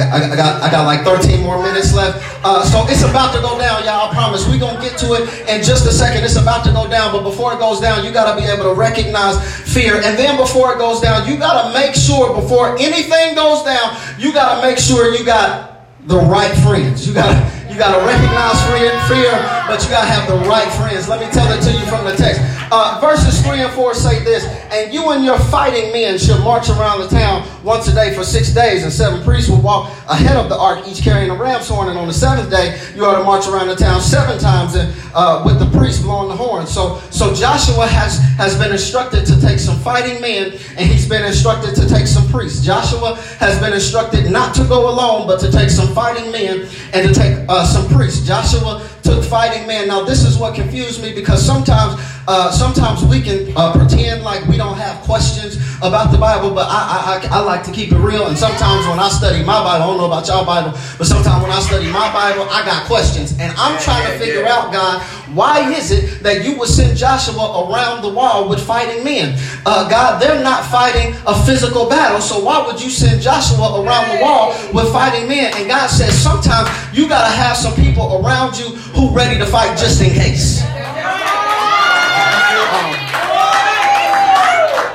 I 0.00 0.36
got, 0.36 0.62
I 0.62 0.70
got, 0.70 0.84
like 0.84 1.04
13 1.04 1.42
more 1.42 1.62
minutes 1.62 1.92
left. 1.92 2.22
Uh, 2.44 2.64
so 2.64 2.86
it's 2.88 3.02
about 3.02 3.34
to 3.34 3.40
go 3.40 3.58
down, 3.58 3.84
y'all. 3.84 4.08
I 4.08 4.14
promise. 4.14 4.48
We're 4.48 4.58
going 4.58 4.76
to 4.76 4.82
get 4.82 4.96
to 5.04 5.14
it 5.14 5.28
in 5.48 5.62
just 5.62 5.86
a 5.86 5.92
second. 5.92 6.24
It's 6.24 6.36
about 6.36 6.64
to 6.64 6.72
go 6.72 6.88
down. 6.88 7.12
But 7.12 7.22
before 7.22 7.52
it 7.52 7.58
goes 7.58 7.80
down, 7.80 8.04
you 8.04 8.12
got 8.12 8.32
to 8.32 8.40
be 8.40 8.46
able 8.48 8.64
to 8.64 8.74
recognize 8.74 9.36
fear. 9.68 9.96
And 9.96 10.16
then 10.16 10.36
before 10.36 10.72
it 10.72 10.78
goes 10.78 11.00
down, 11.00 11.28
you 11.28 11.36
got 11.36 11.68
to 11.68 11.78
make 11.78 11.94
sure 11.94 12.34
before 12.34 12.76
anything 12.78 13.34
goes 13.34 13.62
down, 13.62 13.96
you 14.18 14.32
got 14.32 14.60
to 14.60 14.66
make 14.66 14.78
sure 14.78 15.14
you 15.14 15.24
got 15.24 15.86
the 16.06 16.16
right 16.16 16.52
friends. 16.64 17.06
You 17.06 17.14
got 17.14 17.28
to 17.28 17.60
you 17.70 17.78
got 17.78 17.94
to 17.94 18.02
recognize 18.02 18.58
fear, 19.06 19.30
but 19.70 19.84
you 19.84 19.88
got 19.88 20.02
to 20.02 20.10
have 20.10 20.26
the 20.26 20.48
right 20.48 20.66
friends. 20.74 21.08
Let 21.08 21.20
me 21.20 21.30
tell 21.30 21.46
it 21.46 21.62
to 21.62 21.70
you 21.70 21.86
from 21.86 22.04
the 22.04 22.16
text. 22.16 22.42
Uh, 22.72 22.98
verses 23.00 23.40
3 23.42 23.62
and 23.62 23.72
4 23.72 23.94
say 23.94 24.22
this 24.24 24.44
And 24.72 24.92
you 24.92 25.10
and 25.10 25.24
your 25.24 25.38
fighting 25.38 25.92
men 25.92 26.18
shall 26.18 26.42
march 26.42 26.68
around 26.68 27.00
the 27.00 27.08
town 27.08 27.46
once 27.62 27.86
a 27.86 27.94
day 27.94 28.12
for 28.12 28.24
six 28.24 28.52
days, 28.52 28.82
and 28.82 28.92
seven 28.92 29.22
priests 29.22 29.48
will 29.48 29.60
walk 29.60 29.90
ahead 30.08 30.36
of 30.36 30.48
the 30.48 30.56
ark, 30.56 30.86
each 30.88 31.02
carrying 31.02 31.30
a 31.30 31.34
ram's 31.34 31.68
horn. 31.68 31.88
And 31.88 31.98
on 31.98 32.08
the 32.08 32.12
seventh 32.12 32.50
day, 32.50 32.80
you 32.96 33.04
are 33.04 33.16
to 33.16 33.22
march 33.22 33.46
around 33.46 33.68
the 33.68 33.76
town 33.76 34.00
seven 34.00 34.40
times 34.40 34.74
and, 34.74 34.92
uh, 35.14 35.42
with 35.46 35.60
the 35.60 35.78
priests 35.78 36.02
blowing 36.02 36.28
the 36.28 36.36
horn. 36.36 36.66
So, 36.66 36.98
so 37.10 37.32
Joshua 37.32 37.86
has, 37.86 38.18
has 38.38 38.58
been 38.58 38.72
instructed 38.72 39.24
to 39.26 39.40
take 39.40 39.60
some 39.60 39.78
fighting 39.78 40.20
men, 40.20 40.58
and 40.76 40.90
he's 40.90 41.08
been 41.08 41.24
instructed 41.24 41.76
to 41.76 41.88
take 41.88 42.08
some 42.08 42.26
priests. 42.28 42.64
Joshua 42.64 43.14
has 43.38 43.60
been 43.60 43.72
instructed 43.72 44.30
not 44.32 44.52
to 44.56 44.64
go 44.64 44.90
alone, 44.90 45.28
but 45.28 45.38
to 45.40 45.50
take 45.52 45.70
some 45.70 45.94
fighting 45.94 46.32
men 46.32 46.66
and 46.92 47.06
to 47.06 47.14
take 47.14 47.48
uh, 47.48 47.64
some 47.64 47.86
priests. 47.88 48.26
Joshua 48.26 48.84
took 49.02 49.24
fighting 49.24 49.66
man. 49.66 49.88
Now, 49.88 50.04
this 50.04 50.24
is 50.24 50.38
what 50.38 50.54
confused 50.54 51.02
me 51.02 51.14
because 51.14 51.44
sometimes, 51.44 52.00
uh, 52.28 52.50
sometimes 52.50 53.04
we 53.04 53.20
can 53.20 53.52
uh, 53.56 53.72
pretend 53.72 54.22
like 54.22 54.46
we 54.46 54.56
don't 54.56 54.76
have 54.76 55.00
questions 55.02 55.56
about 55.82 56.12
the 56.12 56.18
Bible, 56.18 56.50
but 56.50 56.66
I, 56.68 57.22
I, 57.24 57.38
I, 57.38 57.40
like 57.40 57.62
to 57.64 57.72
keep 57.72 57.90
it 57.90 57.98
real. 57.98 58.26
And 58.26 58.36
sometimes 58.36 58.86
when 58.86 58.98
I 58.98 59.08
study 59.08 59.42
my 59.42 59.58
Bible, 59.64 59.68
I 59.68 59.78
don't 59.78 59.96
know 59.96 60.06
about 60.06 60.28
y'all 60.28 60.44
Bible, 60.44 60.72
but 60.98 61.06
sometimes 61.06 61.42
when 61.42 61.50
I 61.50 61.60
study 61.60 61.86
my 61.86 62.12
Bible, 62.12 62.44
I 62.50 62.64
got 62.64 62.84
questions, 62.86 63.32
and 63.38 63.52
I'm 63.56 63.80
trying 63.80 64.06
to 64.12 64.18
figure 64.18 64.44
out, 64.46 64.72
God, 64.72 65.00
why 65.34 65.70
is 65.72 65.90
it 65.90 66.22
that 66.22 66.44
you 66.44 66.58
would 66.58 66.68
send 66.68 66.96
Joshua 66.96 67.66
around 67.66 68.02
the 68.02 68.08
wall 68.08 68.48
with 68.48 68.60
fighting 68.60 69.04
men? 69.04 69.38
Uh, 69.64 69.88
God, 69.88 70.20
they're 70.20 70.42
not 70.42 70.64
fighting 70.66 71.14
a 71.26 71.34
physical 71.44 71.88
battle, 71.88 72.20
so 72.20 72.42
why 72.42 72.66
would 72.66 72.82
you 72.82 72.90
send 72.90 73.22
Joshua 73.22 73.82
around 73.82 74.16
the 74.16 74.22
wall 74.22 74.50
with 74.74 74.90
fighting 74.92 75.28
men? 75.28 75.52
And 75.56 75.68
God 75.68 75.88
says 75.88 76.16
sometimes 76.16 76.68
you 76.96 77.08
got 77.08 77.28
to 77.28 77.32
have 77.32 77.56
some 77.56 77.74
people 77.74 78.24
around 78.24 78.58
you 78.58 78.74
who 78.96 79.14
ready 79.14 79.38
to 79.38 79.46
fight 79.46 79.78
just 79.78 80.02
in 80.02 80.10
case. 80.10 80.62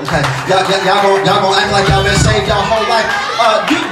Okay, 0.06 0.22
y'all, 0.46 0.62
y'all, 0.70 0.86
y'all 0.86 1.01
gonna, 1.01 1.25
y'all 1.25 1.42
gonna 1.42 1.58
act 1.58 1.72
like 1.74 1.88
y'all 1.89 2.04
been 2.04 2.13
saved 2.22 2.48
y'all 2.48 2.62
whole 2.62 2.86
life. 2.86 3.10
Uh, 3.42 3.65
you, 3.74 3.85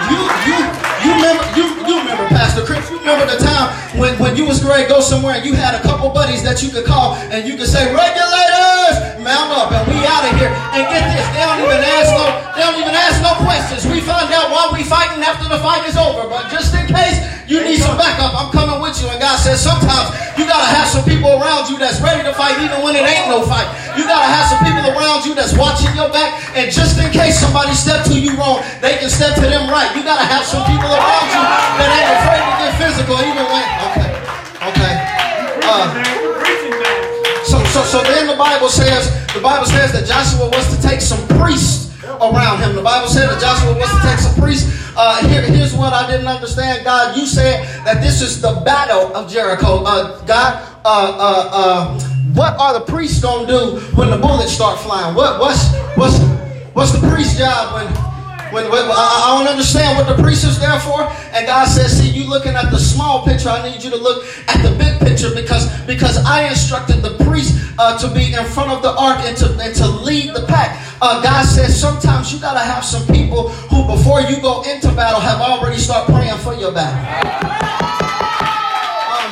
Pastor 2.33 2.65
Chris. 2.65 2.89
You 2.89 2.97
remember 2.97 3.29
the 3.29 3.37
time 3.37 3.69
when, 3.97 4.17
when 4.17 4.35
you 4.35 4.45
was 4.45 4.59
to 4.59 4.89
go 4.89 4.99
somewhere 4.99 5.37
and 5.37 5.45
you 5.45 5.53
had 5.53 5.77
a 5.77 5.81
couple 5.85 6.09
buddies 6.09 6.41
that 6.43 6.65
you 6.65 6.73
could 6.73 6.83
call 6.85 7.13
and 7.29 7.45
you 7.45 7.55
could 7.55 7.69
say, 7.69 7.85
regulators, 7.93 8.97
mount 9.21 9.53
up 9.53 9.69
and 9.71 9.85
we 9.87 10.01
out 10.03 10.25
of 10.25 10.33
here. 10.35 10.51
And 10.73 10.83
get 10.89 11.05
this, 11.13 11.25
they 11.31 11.45
don't 11.45 11.61
even 11.61 11.79
ask 11.79 12.09
no, 12.11 12.25
they 12.57 12.61
don't 12.65 12.79
even 12.81 12.95
ask 12.97 13.21
no 13.21 13.33
questions. 13.45 13.85
We 13.85 14.01
find 14.01 14.27
out 14.33 14.49
why 14.49 14.73
we 14.73 14.83
fighting 14.83 15.21
after 15.23 15.45
the 15.47 15.61
fight 15.61 15.85
is 15.87 15.95
over. 15.95 16.27
But 16.27 16.49
just 16.49 16.73
in 16.73 16.89
case 16.89 17.21
you 17.45 17.61
need 17.63 17.79
some 17.79 17.95
backup, 17.95 18.33
I'm 18.33 18.51
coming 18.51 18.81
with 18.81 18.97
you. 18.99 19.07
And 19.13 19.21
God 19.21 19.37
says 19.37 19.61
sometimes 19.61 20.11
you 20.35 20.49
gotta 20.49 20.67
have 20.73 20.89
some 20.89 21.05
people 21.05 21.37
around 21.37 21.69
you 21.69 21.77
that's 21.77 22.01
ready 22.01 22.25
to 22.25 22.33
fight 22.33 22.57
even 22.59 22.81
when 22.81 22.97
it 22.97 23.05
ain't 23.05 23.29
no 23.29 23.45
fight. 23.45 23.69
You 23.95 24.03
gotta 24.09 24.25
have 24.25 24.49
some 24.49 24.61
people 24.65 24.83
around 24.89 25.23
you 25.23 25.37
that's 25.37 25.53
watching 25.55 25.93
your 25.95 26.09
back. 26.09 26.33
And 26.57 26.73
just 26.73 26.97
in 26.97 27.13
case 27.13 27.39
somebody 27.39 27.77
step 27.77 28.03
to 28.09 28.15
you 28.17 28.35
wrong, 28.35 28.65
they 28.81 28.97
can 28.97 29.09
step 29.09 29.35
to 29.37 29.45
them 29.47 29.69
right. 29.69 29.93
You 29.95 30.03
gotta 30.03 30.25
have 30.25 30.43
some 30.43 30.65
people 30.65 30.89
around 30.89 31.27
you 31.29 31.43
that 31.77 31.89
ain't 31.93 32.22
physical 32.93 33.17
even 33.25 33.45
when 33.49 33.65
okay. 33.89 34.09
Okay. 34.69 34.93
Uh, 35.65 35.89
so, 37.43 37.57
so, 37.65 37.81
so 37.83 38.03
then 38.03 38.27
the 38.27 38.35
Bible 38.37 38.69
says, 38.69 39.09
the 39.33 39.41
Bible 39.41 39.65
says 39.65 39.91
that 39.93 40.05
Joshua 40.05 40.47
was 40.49 40.75
to 40.75 40.81
take 40.87 41.01
some 41.01 41.17
priests 41.39 41.91
around 42.05 42.59
him. 42.61 42.75
The 42.75 42.83
Bible 42.83 43.07
said 43.07 43.27
that 43.29 43.41
Joshua 43.41 43.73
was 43.73 43.89
to 43.89 44.01
take 44.07 44.19
some 44.19 44.35
priests. 44.39 44.93
Uh, 44.95 45.27
here, 45.27 45.41
here's 45.41 45.73
what 45.73 45.91
I 45.91 46.05
didn't 46.05 46.27
understand. 46.27 46.85
God, 46.85 47.17
you 47.17 47.25
said 47.25 47.65
that 47.83 48.01
this 48.01 48.21
is 48.21 48.41
the 48.41 48.61
battle 48.63 49.15
of 49.15 49.31
Jericho. 49.31 49.83
Uh, 49.83 50.23
God, 50.25 50.61
uh, 50.85 51.17
uh, 51.17 51.49
uh, 51.51 51.99
what 52.35 52.55
are 52.59 52.77
the 52.79 52.85
priests 52.85 53.21
gonna 53.21 53.47
do 53.47 53.79
when 53.95 54.11
the 54.11 54.17
bullets 54.17 54.51
start 54.51 54.79
flying? 54.79 55.15
What, 55.15 55.39
what's, 55.39 55.73
what's, 55.97 56.19
what's 56.73 56.91
the 56.91 57.07
priest's 57.09 57.39
job 57.39 57.73
when? 57.73 58.13
When, 58.53 58.69
when, 58.69 58.85
I, 58.85 58.93
I 58.93 59.33
don't 59.33 59.49
understand 59.49 59.97
what 59.97 60.05
the 60.05 60.21
priest 60.21 60.45
is 60.45 60.59
there 60.59 60.79
for. 60.79 61.09
And 61.33 61.47
God 61.47 61.65
says, 61.65 61.97
see, 61.97 62.07
you 62.07 62.29
looking 62.29 62.53
at 62.53 62.69
the 62.69 62.77
small 62.77 63.25
picture. 63.25 63.49
I 63.49 63.67
need 63.67 63.83
you 63.83 63.89
to 63.89 63.97
look 63.97 64.25
at 64.47 64.61
the 64.61 64.69
big 64.77 64.99
picture 65.01 65.33
because, 65.33 65.65
because 65.89 66.23
I 66.23 66.47
instructed 66.47 67.01
the 67.01 67.17
priest 67.25 67.57
uh, 67.79 67.97
to 67.97 68.13
be 68.13 68.31
in 68.31 68.45
front 68.45 68.69
of 68.69 68.83
the 68.83 68.93
ark 68.93 69.25
and 69.25 69.35
to, 69.37 69.57
and 69.57 69.73
to 69.81 69.87
lead 69.87 70.35
the 70.35 70.45
pack. 70.45 70.77
Uh, 71.01 71.23
God 71.23 71.45
says 71.45 71.73
sometimes 71.73 72.31
you 72.31 72.39
got 72.39 72.53
to 72.53 72.59
have 72.59 72.85
some 72.85 73.01
people 73.07 73.49
who, 73.73 73.87
before 73.89 74.21
you 74.21 74.39
go 74.39 74.61
into 74.69 74.93
battle, 74.93 75.19
have 75.19 75.41
already 75.41 75.79
start 75.79 76.05
praying 76.05 76.37
for 76.37 76.53
your 76.53 76.71
battle. 76.71 77.01
Um, 79.09 79.31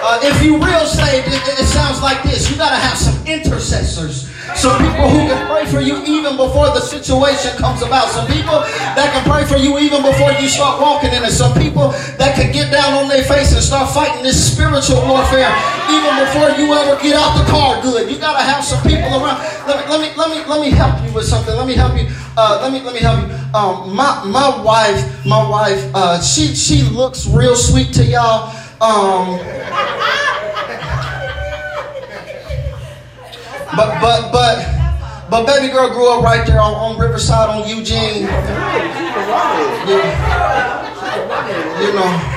uh, 0.00 0.20
if 0.24 0.42
you 0.42 0.56
real 0.56 0.86
saved, 0.86 1.28
it, 1.28 1.60
it 1.60 1.66
sounds 1.66 2.00
like 2.00 2.22
this. 2.22 2.50
You 2.50 2.56
got 2.56 2.70
to 2.70 2.80
have 2.80 2.96
some 2.96 3.26
intercessors. 3.26 4.37
Some 4.56 4.78
people 4.78 5.08
who 5.10 5.28
can 5.28 5.40
pray 5.46 5.66
for 5.66 5.80
you 5.80 6.00
even 6.04 6.36
before 6.36 6.72
the 6.72 6.80
situation 6.80 7.56
comes 7.58 7.82
about. 7.82 8.08
Some 8.08 8.26
people 8.26 8.60
that 8.96 9.12
can 9.12 9.24
pray 9.28 9.44
for 9.44 9.56
you 9.56 9.78
even 9.78 10.02
before 10.02 10.32
you 10.32 10.48
start 10.48 10.80
walking 10.80 11.12
in 11.12 11.24
it. 11.24 11.32
Some 11.32 11.52
people 11.54 11.90
that 12.16 12.34
can 12.34 12.52
get 12.52 12.72
down 12.72 12.94
on 12.94 13.08
their 13.08 13.24
face 13.24 13.52
and 13.52 13.62
start 13.62 13.92
fighting 13.92 14.22
this 14.22 14.38
spiritual 14.38 15.04
warfare 15.06 15.52
even 15.90 16.12
before 16.24 16.50
you 16.56 16.72
ever 16.72 17.00
get 17.02 17.14
out 17.16 17.36
the 17.36 17.46
car 17.50 17.80
good. 17.82 18.10
You 18.10 18.18
gotta 18.18 18.42
have 18.42 18.64
some 18.64 18.82
people 18.82 19.08
around. 19.20 19.38
Let 19.66 19.78
me 19.78 19.84
let 19.90 20.00
me 20.00 20.08
let 20.16 20.28
me 20.30 20.38
let 20.48 20.60
me 20.60 20.70
help 20.70 21.02
you 21.04 21.12
with 21.12 21.24
something. 21.24 21.54
Let 21.54 21.66
me 21.66 21.74
help 21.74 21.96
you. 21.96 22.08
Uh, 22.36 22.60
let 22.62 22.72
me 22.72 22.80
let 22.80 22.94
me 22.94 23.00
help 23.00 23.20
you. 23.20 23.34
Um, 23.54 23.94
my 23.94 24.24
my 24.24 24.62
wife, 24.62 25.26
my 25.26 25.48
wife, 25.48 25.82
uh, 25.94 26.20
she 26.20 26.54
she 26.54 26.82
looks 26.82 27.26
real 27.26 27.56
sweet 27.56 27.92
to 27.94 28.04
y'all. 28.04 28.54
Um, 28.80 29.40
but 33.76 34.00
but 34.00 34.32
but 34.32 34.56
but 35.30 35.46
baby 35.46 35.72
girl 35.72 35.90
grew 35.90 36.08
up 36.16 36.24
right 36.24 36.46
there 36.46 36.60
on, 36.60 36.74
on 36.74 36.98
Riverside 36.98 37.50
on 37.50 37.68
Eugene. 37.68 38.24
You, 39.88 40.00
you 41.84 41.92
know. 41.94 42.34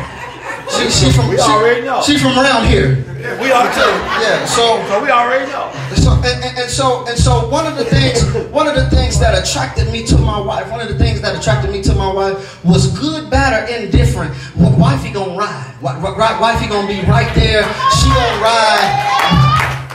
She, 0.71 0.89
she 0.89 1.11
from 1.11 1.29
she, 1.31 1.39
already 1.39 1.81
know. 1.85 2.01
she 2.01 2.17
from 2.17 2.37
around 2.39 2.65
here. 2.67 3.03
Yeah, 3.19 3.41
we 3.41 3.51
are 3.51 3.67
too. 3.73 3.91
Yeah, 4.23 4.45
so 4.45 4.79
So 4.87 5.03
we 5.03 5.09
already 5.11 5.51
know. 5.51 5.69
so 5.95 6.13
and, 6.13 6.43
and, 6.43 6.57
and 6.59 6.69
so 6.69 7.05
and 7.07 7.17
so 7.17 7.49
one 7.49 7.67
of 7.67 7.75
the 7.77 7.83
things 7.85 8.23
one 8.51 8.67
of 8.67 8.75
the 8.75 8.89
things 8.89 9.19
that 9.19 9.35
attracted 9.35 9.91
me 9.91 10.05
to 10.07 10.17
my 10.17 10.39
wife, 10.39 10.71
one 10.71 10.79
of 10.79 10.87
the 10.87 10.97
things 10.97 11.21
that 11.21 11.35
attracted 11.37 11.71
me 11.71 11.81
to 11.83 11.93
my 11.93 12.11
wife 12.11 12.63
was 12.63 12.87
good, 12.97 13.29
bad, 13.29 13.51
or 13.51 13.67
indifferent. 13.75 14.33
Well, 14.55 14.77
wifey 14.79 15.11
gonna 15.11 15.37
ride. 15.37 15.75
Right, 15.81 16.39
wifey 16.39 16.67
gonna 16.67 16.87
be 16.87 17.01
right 17.09 17.33
there. 17.35 17.63
She 17.99 18.07
gonna 18.07 18.41
ride. 18.41 19.41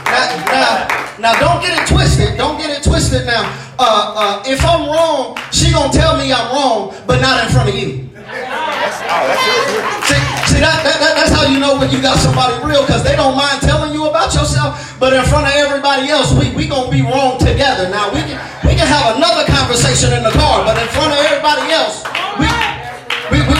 Now, 0.05 0.45
now, 0.45 1.06
now, 1.19 1.33
don't 1.39 1.61
get 1.61 1.73
it 1.81 1.87
twisted. 1.87 2.37
Don't 2.37 2.57
get 2.57 2.69
it 2.69 2.83
twisted. 2.83 3.25
Now, 3.25 3.43
uh, 3.79 4.41
uh, 4.41 4.43
if 4.45 4.63
I'm 4.65 4.85
wrong, 4.89 5.37
she 5.51 5.71
gonna 5.71 5.91
tell 5.91 6.17
me 6.17 6.31
I'm 6.31 6.51
wrong, 6.53 6.93
but 7.07 7.21
not 7.21 7.43
in 7.43 7.49
front 7.51 7.69
of 7.69 7.75
you. 7.75 8.05
See, 10.05 10.19
see 10.47 10.59
that, 10.61 10.83
that, 10.83 10.97
that- 10.99 11.15
that's 11.17 11.31
how 11.31 11.43
you 11.49 11.59
know 11.59 11.77
when 11.79 11.89
you 11.91 12.01
got 12.01 12.17
somebody 12.19 12.53
real, 12.63 12.85
because 12.85 13.03
they 13.03 13.15
don't 13.15 13.35
mind 13.35 13.61
telling 13.61 13.93
you 13.93 14.05
about 14.07 14.33
yourself, 14.33 14.95
but 14.99 15.13
in 15.13 15.23
front 15.25 15.47
of 15.47 15.53
everybody 15.53 16.09
else, 16.09 16.31
we 16.33 16.51
we 16.55 16.67
gonna 16.67 16.91
be 16.91 17.01
wrong 17.01 17.37
together. 17.39 17.89
Now 17.89 18.11
we 18.13 18.21
can 18.21 18.37
we 18.65 18.75
can 18.75 18.85
have 18.87 19.15
another 19.17 19.45
conversation 19.49 20.13
in 20.13 20.23
the 20.23 20.31
car, 20.31 20.63
but 20.65 20.77
in 20.77 20.87
front 20.89 21.13
of 21.13 21.19
everybody 21.25 21.71
else, 21.71 22.03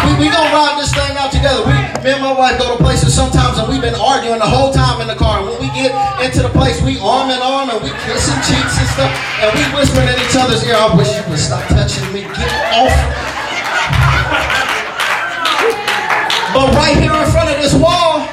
we 0.07 0.25
we, 0.25 0.31
gonna 0.31 0.53
ride 0.55 0.79
this 0.79 0.93
thing 0.95 1.15
out 1.19 1.31
together. 1.31 1.61
We, 1.67 1.75
me 2.03 2.15
and 2.15 2.23
my 2.23 2.31
wife 2.31 2.57
go 2.57 2.77
to 2.77 2.79
places 2.83 3.11
sometimes 3.13 3.59
and 3.59 3.67
we've 3.67 3.81
been 3.83 3.95
arguing 3.99 4.39
the 4.39 4.47
whole 4.47 4.71
time 4.71 5.01
in 5.01 5.07
the 5.07 5.15
car. 5.19 5.39
And 5.43 5.49
when 5.51 5.59
we 5.59 5.67
get 5.75 5.91
into 6.23 6.41
the 6.41 6.49
place, 6.55 6.79
we 6.81 6.97
arm 7.03 7.29
in 7.29 7.39
arm 7.43 7.69
and 7.69 7.83
we 7.83 7.91
kissing 8.07 8.39
cheeks 8.47 8.75
and 8.79 8.87
stuff. 8.95 9.11
And 9.43 9.51
we 9.51 9.63
whispering 9.75 10.07
in 10.07 10.15
each 10.23 10.35
other's 10.39 10.63
ear, 10.63 10.75
I 10.79 10.95
wish 10.95 11.11
you 11.11 11.23
would 11.27 11.39
stop 11.39 11.63
touching 11.67 12.07
me. 12.15 12.23
Get 12.23 12.51
off. 12.71 12.95
But 16.55 16.73
right 16.73 16.95
here 16.97 17.13
in 17.13 17.27
front 17.29 17.49
of 17.51 17.57
this 17.61 17.73
wall, 17.75 18.23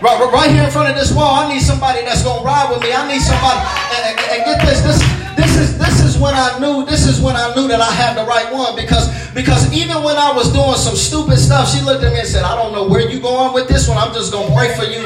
Right, 0.00 0.16
right, 0.16 0.32
right 0.32 0.50
here 0.50 0.64
in 0.64 0.70
front 0.70 0.88
of 0.88 0.96
this 0.96 1.12
wall, 1.12 1.44
I 1.44 1.52
need 1.52 1.60
somebody 1.60 2.00
that's 2.08 2.24
gonna 2.24 2.40
ride 2.40 2.72
with 2.72 2.80
me. 2.80 2.88
I 2.88 3.04
need 3.04 3.20
somebody, 3.20 3.60
and, 3.92 4.16
and- 4.16 4.28
and 4.32 4.40
get 4.48 4.56
this, 4.64 4.80
this, 4.80 4.96
this 5.40 5.56
is 5.56 5.78
this 5.78 6.04
is 6.04 6.20
when 6.20 6.34
I 6.34 6.58
knew, 6.60 6.84
this 6.84 7.08
is 7.08 7.20
when 7.20 7.34
I 7.34 7.54
knew 7.56 7.66
that 7.68 7.80
I 7.80 7.88
had 7.88 8.12
the 8.12 8.28
right 8.28 8.52
one 8.52 8.76
because 8.76 9.08
because 9.32 9.72
even 9.72 10.04
when 10.04 10.16
I 10.20 10.32
was 10.36 10.52
doing 10.52 10.76
some 10.76 10.96
stupid 10.96 11.38
stuff, 11.38 11.72
she 11.72 11.80
looked 11.80 12.04
at 12.04 12.12
me 12.12 12.20
and 12.20 12.28
said, 12.28 12.44
"I 12.44 12.54
don't 12.60 12.72
know 12.72 12.84
where 12.84 13.08
you 13.08 13.20
going 13.20 13.54
with 13.54 13.68
this 13.68 13.88
one. 13.88 13.96
I'm 13.96 14.12
just 14.12 14.32
gonna 14.32 14.52
pray 14.52 14.74
for 14.76 14.84
you 14.84 15.00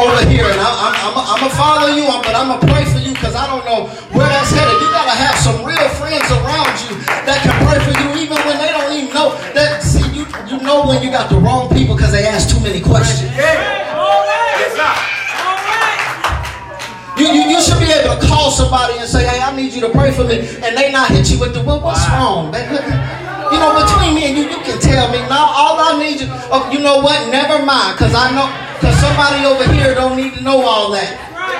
over 0.00 0.22
here, 0.30 0.48
and 0.48 0.60
I, 0.60 0.70
I'm 0.88 0.94
I'm 1.04 1.14
I'm 1.20 1.40
gonna 1.44 1.58
follow 1.58 1.88
you, 1.92 2.08
but 2.24 2.32
I'm 2.32 2.48
gonna 2.48 2.72
pray 2.72 2.84
for 2.88 2.98
you 2.98 3.12
because 3.12 3.36
I 3.36 3.44
don't 3.44 3.64
know 3.68 3.92
where 4.16 4.28
that's 4.28 4.50
headed. 4.50 4.80
You 4.80 4.88
gotta 4.88 5.16
have 5.16 5.36
some 5.36 5.60
real 5.66 5.88
friends 6.00 6.24
around 6.32 6.72
you 6.88 6.96
that 7.28 7.44
can 7.44 7.54
pray 7.68 7.78
for 7.84 7.92
you 7.92 8.24
even 8.24 8.38
when 8.48 8.56
they 8.56 8.72
don't 8.72 8.92
even 8.94 9.12
know 9.12 9.36
that. 9.52 9.82
See, 9.82 10.06
you 10.16 10.24
you 10.48 10.62
know 10.64 10.86
when 10.86 11.02
you 11.02 11.10
got 11.10 11.28
the 11.28 11.36
wrong 11.36 11.68
people 11.68 11.96
because 11.96 12.12
they 12.12 12.24
ask 12.26 12.48
too 12.48 12.62
many 12.62 12.80
questions. 12.80 13.28
Yes, 13.36 13.73
should 17.64 17.80
be 17.80 17.88
able 17.90 18.14
to 18.14 18.20
call 18.28 18.50
somebody 18.52 18.98
and 19.00 19.08
say, 19.08 19.24
hey, 19.26 19.40
I 19.40 19.54
need 19.56 19.72
you 19.72 19.80
to 19.82 19.90
pray 19.90 20.12
for 20.12 20.24
me. 20.24 20.38
And 20.62 20.76
they 20.76 20.92
not 20.92 21.10
hit 21.10 21.30
you 21.30 21.40
with 21.40 21.54
the, 21.54 21.62
well, 21.64 21.80
what's 21.80 22.04
wrong? 22.10 22.52
They- 22.52 22.68
you 23.52 23.60
know, 23.60 23.76
between 23.76 24.14
me 24.16 24.24
and 24.24 24.34
you, 24.38 24.44
you 24.48 24.60
can 24.64 24.80
tell 24.80 25.12
me. 25.12 25.18
Now, 25.28 25.44
all 25.52 25.76
I 25.78 25.98
need 26.00 26.20
you, 26.20 26.26
oh, 26.50 26.64
you 26.72 26.80
know 26.80 26.98
what? 27.04 27.28
Never 27.30 27.60
mind. 27.64 27.94
Because 27.94 28.14
I 28.16 28.32
know, 28.32 28.48
because 28.80 28.96
somebody 28.98 29.44
over 29.44 29.68
here 29.70 29.94
don't 29.94 30.16
need 30.16 30.34
to 30.34 30.42
know 30.42 30.64
all 30.64 30.90
that. 30.92 31.12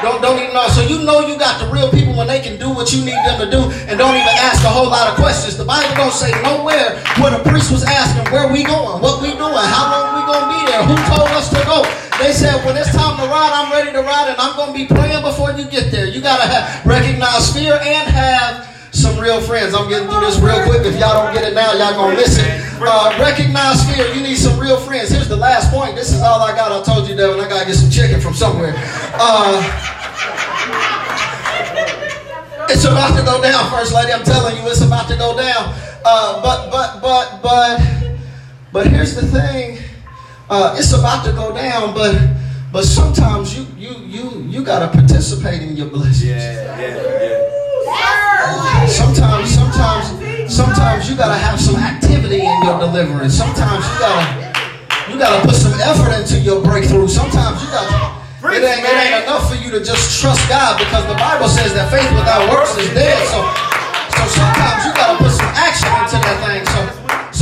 Don't, 0.02 0.20
don't 0.20 0.37
even 0.40 0.52
know. 0.56 0.66
So 0.73 0.80
you 0.84 1.04
know 1.04 1.20
you 1.28 1.37
got 1.38 1.61
the 1.61 1.68
real 1.73 1.88
people 1.92 2.16
when 2.16 2.26
they 2.26 2.40
can 2.40 2.58
do 2.58 2.73
what 2.73 2.92
you 2.92 3.04
need 3.04 3.20
them 3.28 3.37
to 3.40 3.49
do 3.49 3.68
and 3.88 3.96
don't 4.00 4.16
even 4.16 4.34
ask 4.40 4.64
a 4.64 4.73
whole 4.73 4.88
lot 4.88 5.08
of 5.08 5.14
questions. 5.16 5.56
The 5.56 5.64
Bible 5.64 5.92
don't 5.96 6.12
say 6.12 6.32
nowhere 6.42 7.00
where 7.20 7.30
the 7.32 7.40
priest 7.44 7.70
was 7.73 7.84
asking 7.84 8.28
where 8.32 8.49
we 8.52 8.64
going, 8.64 9.00
what 9.00 9.20
we 9.20 9.32
doing, 9.37 9.64
how 9.68 9.84
long 9.92 10.04
we 10.16 10.20
going 10.28 10.44
to 10.44 10.50
be 10.56 10.61
there, 10.68 10.82
who 10.84 10.96
told 11.08 11.08
us 11.08 11.12
to 11.12 11.16
go. 11.16 11.24
They 12.25 12.33
said, 12.33 12.64
when 12.64 12.75
it's 12.75 12.88
time 12.88 13.21
to 13.21 13.28
ride, 13.28 13.52
I'm 13.52 13.71
ready 13.71 13.93
to 13.93 14.00
ride, 14.00 14.33
and 14.33 14.40
I'm 14.40 14.57
going 14.57 14.73
to 14.73 14.78
be 14.81 14.88
praying 14.88 15.21
before 15.21 15.52
you 15.52 15.69
get 15.69 15.93
there. 15.93 16.09
You 16.09 16.23
got 16.23 16.40
to 16.40 16.88
recognize 16.88 17.52
fear 17.52 17.75
and 17.75 18.09
have 18.09 18.64
some 18.93 19.21
real 19.21 19.43
friends. 19.43 19.75
I'm 19.75 19.90
getting 19.90 20.09
through 20.09 20.21
this 20.21 20.40
real 20.40 20.64
quick. 20.64 20.88
If 20.88 20.99
y'all 20.99 21.12
don't 21.21 21.35
get 21.35 21.45
it 21.45 21.52
now, 21.52 21.75
y'all 21.75 21.93
going 21.93 22.16
to 22.16 22.23
miss 22.23 22.38
it. 22.40 22.49
Uh, 22.81 23.12
recognize 23.21 23.85
fear. 23.93 24.09
You 24.14 24.23
need 24.23 24.37
some 24.37 24.59
real 24.59 24.81
friends. 24.81 25.11
Here's 25.11 25.28
the 25.28 25.37
last 25.37 25.71
point. 25.71 25.97
This 25.97 26.14
is 26.14 26.23
all 26.23 26.40
I 26.40 26.57
got. 26.57 26.73
I 26.73 26.83
told 26.83 27.07
you, 27.07 27.14
Devin, 27.14 27.45
I 27.45 27.47
got 27.47 27.61
to 27.61 27.66
get 27.66 27.75
some 27.75 27.90
chicken 27.90 28.19
from 28.23 28.33
somewhere. 28.33 28.73
Uh, 29.21 29.61
it's 32.71 32.87
about 32.87 33.19
to 33.19 33.23
go 33.23 33.43
down, 33.43 33.71
First 33.71 33.93
Lady. 33.93 34.12
I'm 34.12 34.25
telling 34.25 34.57
you, 34.57 34.62
it's 34.71 34.81
about 34.81 35.09
to 35.09 35.16
go 35.19 35.37
down. 35.37 35.76
Uh, 36.07 36.40
but, 36.40 36.71
but, 36.71 37.02
but, 37.02 37.43
but, 37.43 38.16
but 38.73 38.87
here's 38.87 39.14
the 39.14 39.26
thing. 39.26 39.85
Uh, 40.48 40.76
it's 40.78 40.92
about 40.92 41.24
to 41.24 41.32
go 41.32 41.54
down, 41.54 41.94
but, 41.94 42.14
but 42.70 42.84
sometimes 42.84 43.56
you, 43.56 43.66
you, 43.78 43.96
you, 44.04 44.42
you 44.44 44.64
gotta 44.64 44.88
participate 44.88 45.62
in 45.62 45.76
your 45.76 45.88
blessings. 45.88 46.28
Yeah, 46.28 46.78
yeah, 46.78 47.00
yeah. 47.00 48.86
Sometimes, 48.86 49.48
sometimes, 49.48 50.52
sometimes 50.52 51.08
you 51.08 51.16
gotta 51.16 51.38
have 51.38 51.58
some 51.58 51.76
activity 51.76 52.44
in 52.44 52.62
your 52.62 52.78
deliverance. 52.78 53.32
Sometimes 53.32 53.80
you 53.88 53.96
gotta, 53.98 54.52
you 55.10 55.18
gotta 55.18 55.40
put 55.46 55.56
some 55.56 55.72
effort 55.80 56.12
into 56.12 56.38
your 56.40 56.60
breakthrough. 56.62 57.08
Sometimes 57.08 57.62
you 57.64 57.68
gotta, 57.72 58.20
It 58.44 58.60
ain't, 58.60 58.84
it 58.84 58.92
ain't 58.92 59.24
enough 59.24 59.48
for 59.48 59.56
you 59.56 59.72
to 59.72 59.80
just 59.80 60.20
trust 60.20 60.44
God 60.52 60.76
because 60.76 61.08
the 61.08 61.16
Bible 61.16 61.48
says 61.48 61.72
that 61.72 61.88
faith 61.88 62.04
without 62.12 62.44
works 62.52 62.76
is 62.76 62.92
dead. 62.92 63.16
So, 63.32 63.40
so 64.12 64.22
sometimes 64.28 64.84
you 64.84 64.92
gotta 64.92 65.16
put 65.16 65.32
some 65.32 65.48
action 65.56 65.88
into 66.04 66.20
that 66.20 66.36
thing. 66.44 66.60
So, 66.68 66.84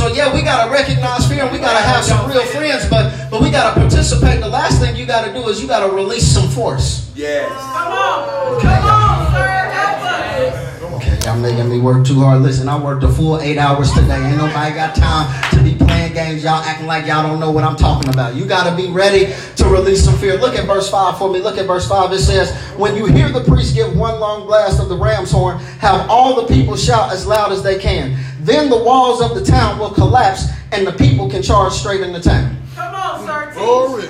so 0.03 0.13
yeah, 0.13 0.33
we 0.33 0.41
gotta 0.41 0.69
recognize 0.69 1.27
fear 1.29 1.43
and 1.43 1.51
we 1.51 1.59
gotta 1.59 1.81
have 1.81 2.03
some 2.03 2.29
real 2.29 2.43
friends, 2.45 2.89
but 2.89 3.29
but 3.31 3.41
we 3.41 3.49
gotta 3.49 3.79
participate. 3.79 4.41
The 4.41 4.49
last 4.49 4.81
thing 4.81 4.97
you 4.97 5.05
gotta 5.05 5.31
do 5.31 5.47
is 5.47 5.61
you 5.61 5.67
gotta 5.67 5.93
release 5.93 6.27
some 6.27 6.49
force. 6.49 7.09
Yes. 7.15 7.49
Come 7.49 7.93
on. 7.93 8.61
Come 8.61 8.85
on, 8.85 9.31
sir. 9.31 9.47
Help 9.71 10.03
us. 10.03 10.93
Okay, 10.95 11.25
y'all 11.25 11.39
making 11.39 11.69
me 11.69 11.79
work 11.79 12.05
too 12.05 12.19
hard. 12.19 12.41
Listen, 12.41 12.67
I 12.67 12.77
worked 12.77 13.03
a 13.03 13.07
full 13.07 13.39
eight 13.39 13.57
hours 13.57 13.93
today. 13.93 14.21
Ain't 14.21 14.37
nobody 14.37 14.75
got 14.75 14.93
time 14.93 15.25
to 15.51 15.63
be 15.63 15.73
playing 15.75 16.13
games. 16.13 16.43
Y'all 16.43 16.61
acting 16.61 16.87
like 16.87 17.05
y'all 17.05 17.23
don't 17.23 17.39
know 17.39 17.51
what 17.51 17.63
I'm 17.63 17.77
talking 17.77 18.13
about. 18.13 18.35
You 18.35 18.45
got 18.45 18.69
to 18.69 18.75
be 18.75 18.91
ready 18.91 19.33
to 19.55 19.65
release 19.65 20.03
some 20.03 20.17
fear. 20.17 20.37
Look 20.37 20.55
at 20.55 20.65
verse 20.65 20.89
5 20.89 21.17
for 21.17 21.31
me. 21.31 21.39
Look 21.39 21.57
at 21.57 21.65
verse 21.65 21.87
5. 21.87 22.11
It 22.11 22.19
says, 22.19 22.53
When 22.77 22.95
you 22.95 23.05
hear 23.05 23.29
the 23.29 23.43
priest 23.43 23.73
give 23.73 23.95
one 23.95 24.19
long 24.19 24.45
blast 24.45 24.81
of 24.81 24.89
the 24.89 24.97
ram's 24.97 25.31
horn, 25.31 25.57
have 25.79 26.09
all 26.09 26.41
the 26.41 26.53
people 26.53 26.75
shout 26.75 27.11
as 27.11 27.25
loud 27.25 27.51
as 27.51 27.63
they 27.63 27.79
can. 27.79 28.17
Then 28.43 28.69
the 28.69 28.83
walls 28.83 29.21
of 29.21 29.35
the 29.35 29.43
town 29.43 29.79
will 29.79 29.91
collapse 29.91 30.47
and 30.73 30.85
the 30.85 30.91
people 30.91 31.29
can 31.29 31.41
charge 31.41 31.71
straight 31.71 32.01
into 32.01 32.19
town. 32.19 32.57
Come 32.75 32.93
on, 32.93 33.25
sir. 33.25 33.45
Teach. 33.45 33.55
Glory. 33.55 34.03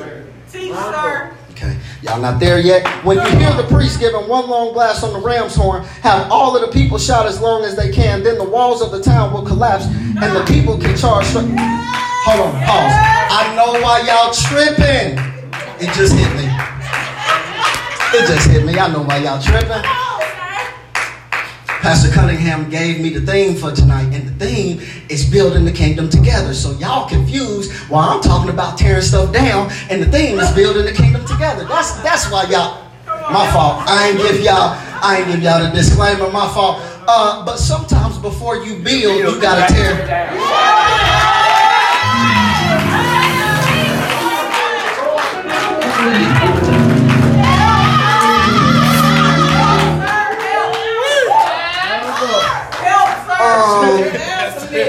Teach, 0.52 0.74
sir. 0.74 1.36
Okay, 1.52 1.78
y'all 2.02 2.20
not 2.20 2.40
there 2.40 2.60
yet. 2.60 2.86
When 3.06 3.18
you 3.18 3.38
hear 3.38 3.54
the 3.54 3.68
priest 3.70 4.00
giving 4.00 4.28
one 4.28 4.50
long 4.50 4.74
blast 4.74 5.04
on 5.04 5.14
the 5.14 5.20
ram's 5.20 5.54
horn, 5.54 5.84
have 6.02 6.32
all 6.32 6.56
of 6.56 6.62
the 6.62 6.72
people 6.72 6.98
shout 6.98 7.28
as 7.28 7.40
long 7.40 7.64
as 7.64 7.76
they 7.76 7.92
can. 7.92 8.24
Then 8.24 8.40
the 8.40 8.50
walls 8.50 8.82
of 8.82 8.92
the 8.92 9.02
town 9.02 9.32
will 9.34 9.46
collapse, 9.46 9.86
and 9.86 10.36
the 10.36 10.44
people 10.46 10.80
can 10.80 10.98
charge. 10.98 11.26
Straight. 11.28 11.46
Hold 11.46 12.40
on, 12.40 12.54
pause. 12.66 12.94
I 13.30 13.54
know 13.56 13.80
why 13.84 14.02
y'all 14.02 14.34
tripping. 14.34 15.20
It 15.80 15.94
just 15.94 16.16
hit 16.16 16.32
me. 16.36 16.50
It 18.18 18.28
just 18.28 18.50
hit 18.50 18.66
me. 18.66 18.80
I 18.80 18.92
know 18.92 19.04
why 19.04 19.18
y'all 19.18 19.42
tripping. 19.42 19.84
Pastor 21.84 22.10
Cunningham 22.14 22.70
gave 22.70 23.02
me 23.02 23.10
the 23.10 23.20
theme 23.20 23.56
for 23.56 23.70
tonight, 23.74 24.16
and 24.16 24.26
the 24.26 24.46
theme 24.46 24.80
is 25.10 25.30
building 25.30 25.66
the 25.66 25.72
kingdom 25.72 26.10
together. 26.10 26.54
So 26.54 26.72
y'all 26.80 27.10
confused 27.10 27.74
while 27.90 28.08
I'm 28.08 28.22
talking 28.22 28.50
about 28.50 28.78
tearing 28.78 29.02
stuff 29.02 29.34
down, 29.34 29.70
and 29.90 30.02
the 30.02 30.06
theme 30.06 30.40
is 30.40 30.50
building 30.54 30.86
the 30.86 30.94
kingdom 30.94 31.26
together. 31.26 31.66
That's 31.66 31.92
that's 32.02 32.32
why 32.32 32.44
y'all. 32.44 32.88
My 33.06 33.52
fault. 33.52 33.84
I 33.86 34.12
ain't 34.12 34.18
give 34.18 34.40
y'all. 34.40 34.78
I 35.04 35.18
ain't 35.20 35.28
give 35.28 35.44
y'all 35.44 35.62
the 35.62 35.72
disclaimer. 35.76 36.32
My 36.32 36.48
fault. 36.54 36.82
Uh, 37.06 37.44
but 37.46 37.58
sometimes 37.58 38.18
before 38.18 38.64
you 38.64 38.82
build, 38.82 39.18
you 39.20 39.42
gotta 39.42 39.74
tear. 39.74 40.08
Help, 46.04 46.53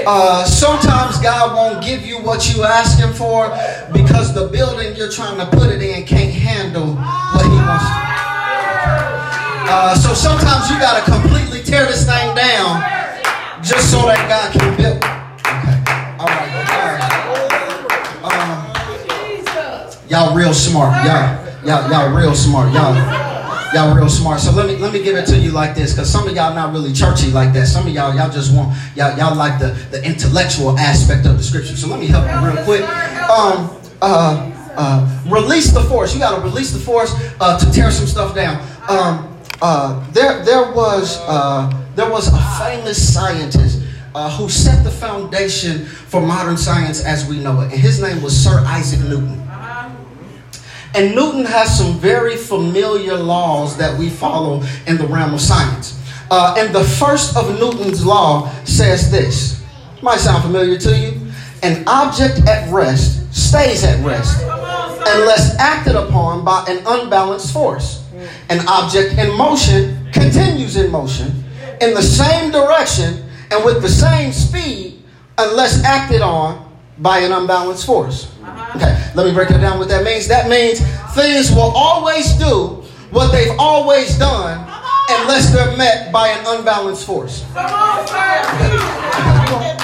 uh, 0.07 0.45
sometimes 0.45 1.17
God 1.19 1.55
won't 1.55 1.83
give 1.83 2.05
you 2.05 2.19
what 2.19 2.53
you're 2.53 2.65
asking 2.65 3.13
for 3.13 3.49
because 3.91 4.33
the 4.33 4.47
building 4.47 4.95
you're 4.95 5.11
trying 5.11 5.37
to 5.37 5.45
put 5.57 5.69
it 5.69 5.81
in 5.81 6.05
can't 6.05 6.31
handle 6.31 6.95
what 6.95 7.45
He 7.45 7.55
wants. 7.55 7.85
To. 7.85 8.05
Uh, 9.67 9.95
so 9.95 10.13
sometimes 10.13 10.69
you 10.69 10.79
gotta 10.79 11.03
completely 11.09 11.63
tear 11.63 11.85
this 11.85 12.05
thing 12.05 12.35
down 12.35 12.81
just 13.63 13.89
so 13.89 14.05
that 14.05 14.21
God 14.29 14.53
can 14.53 14.77
build. 14.77 14.97
Okay. 14.97 15.81
All 16.21 16.27
right. 16.29 16.53
All 16.69 16.85
right. 16.93 17.11
Um, 18.23 20.09
y'all 20.09 20.35
real 20.35 20.53
smart. 20.53 21.03
Y'all, 21.03 21.41
y'all, 21.65 21.89
y'all 21.89 22.15
real 22.15 22.35
smart. 22.35 22.71
Y'all, 22.73 23.34
y'all 23.75 23.93
real 23.93 24.09
smart. 24.09 24.39
So 24.39 24.51
let 24.51 24.67
me 24.67 24.77
let 24.77 24.93
me 24.93 25.03
give 25.03 25.17
it 25.17 25.25
to 25.27 25.37
you 25.37 25.51
like 25.51 25.75
this, 25.75 25.91
because 25.91 26.09
some 26.09 26.27
of 26.27 26.35
y'all 26.35 26.55
not 26.55 26.71
really 26.73 26.93
churchy 26.93 27.29
like 27.31 27.51
that. 27.53 27.67
Some 27.67 27.85
of 27.85 27.93
y'all 27.93 28.15
y'all 28.15 28.31
just 28.31 28.55
want 28.55 28.75
y'all 28.95 29.15
y'all 29.17 29.35
like 29.35 29.59
the 29.59 29.71
the 29.91 30.03
intellectual 30.03 30.79
aspect 30.79 31.25
of 31.25 31.37
the 31.37 31.43
scripture. 31.43 31.75
So 31.75 31.87
let 31.89 31.99
me 31.99 32.07
help 32.07 32.25
you 32.25 32.47
real 32.47 32.63
quick. 32.63 32.83
Um, 33.29 33.69
uh, 34.01 34.51
uh, 34.77 35.23
release 35.27 35.71
the 35.71 35.81
force. 35.81 36.13
You 36.13 36.19
got 36.19 36.37
to 36.37 36.41
release 36.41 36.71
the 36.71 36.79
force 36.79 37.13
uh, 37.39 37.59
to 37.59 37.71
tear 37.71 37.91
some 37.91 38.07
stuff 38.07 38.33
down. 38.33 38.65
Um, 38.87 39.37
uh, 39.61 40.09
there 40.11 40.43
there 40.43 40.71
was 40.71 41.19
uh, 41.27 41.69
there 41.95 42.09
was 42.09 42.27
a 42.27 42.63
famous 42.63 43.13
scientist. 43.13 43.83
Uh, 44.15 44.29
who 44.37 44.47
set 44.47 44.81
the 44.85 44.89
foundation 44.89 45.83
for 45.83 46.21
modern 46.21 46.55
science 46.55 47.03
as 47.03 47.27
we 47.27 47.37
know 47.37 47.59
it? 47.59 47.65
And 47.73 47.81
his 47.81 48.01
name 48.01 48.21
was 48.21 48.33
Sir 48.33 48.63
Isaac 48.65 49.01
Newton. 49.09 49.44
And 50.95 51.13
Newton 51.13 51.45
has 51.45 51.77
some 51.77 51.99
very 51.99 52.37
familiar 52.37 53.15
laws 53.15 53.77
that 53.77 53.99
we 53.99 54.09
follow 54.09 54.63
in 54.87 54.97
the 54.97 55.05
realm 55.05 55.33
of 55.33 55.41
science. 55.41 56.01
Uh, 56.31 56.55
and 56.57 56.73
the 56.73 56.83
first 56.83 57.35
of 57.35 57.59
Newton's 57.59 58.05
law 58.05 58.49
says 58.63 59.11
this. 59.11 59.61
Might 60.01 60.19
sound 60.19 60.43
familiar 60.43 60.77
to 60.77 60.97
you. 60.97 61.21
An 61.63 61.83
object 61.87 62.47
at 62.47 62.71
rest 62.71 63.33
stays 63.33 63.83
at 63.83 64.03
rest 64.05 64.41
unless 64.41 65.57
acted 65.59 65.95
upon 65.95 66.45
by 66.45 66.65
an 66.67 66.81
unbalanced 66.85 67.51
force. 67.51 68.03
An 68.49 68.65
object 68.67 69.17
in 69.17 69.35
motion 69.37 70.07
continues 70.11 70.77
in 70.77 70.91
motion 70.91 71.43
in 71.81 71.93
the 71.93 72.01
same 72.01 72.51
direction 72.51 73.23
and 73.51 73.65
with 73.65 73.81
the 73.81 73.89
same 73.89 74.31
speed 74.31 75.03
unless 75.37 75.83
acted 75.83 76.21
on 76.21 76.73
by 76.99 77.19
an 77.19 77.31
unbalanced 77.31 77.85
force. 77.85 78.34
Okay, 78.75 79.11
let 79.15 79.25
me 79.25 79.33
break 79.33 79.51
it 79.51 79.59
down 79.59 79.79
what 79.79 79.87
that 79.89 80.03
means. 80.03 80.27
That 80.27 80.49
means 80.49 80.79
things 81.13 81.51
will 81.51 81.71
always 81.75 82.33
do 82.33 82.83
what 83.11 83.31
they've 83.31 83.55
always 83.59 84.17
done 84.17 84.59
unless 85.09 85.53
they're 85.53 85.75
met 85.77 86.11
by 86.11 86.29
an 86.29 86.43
unbalanced 86.47 87.05
force. 87.05 87.45
Come 87.53 87.65
on, 87.65 88.07
sir. 88.07 88.45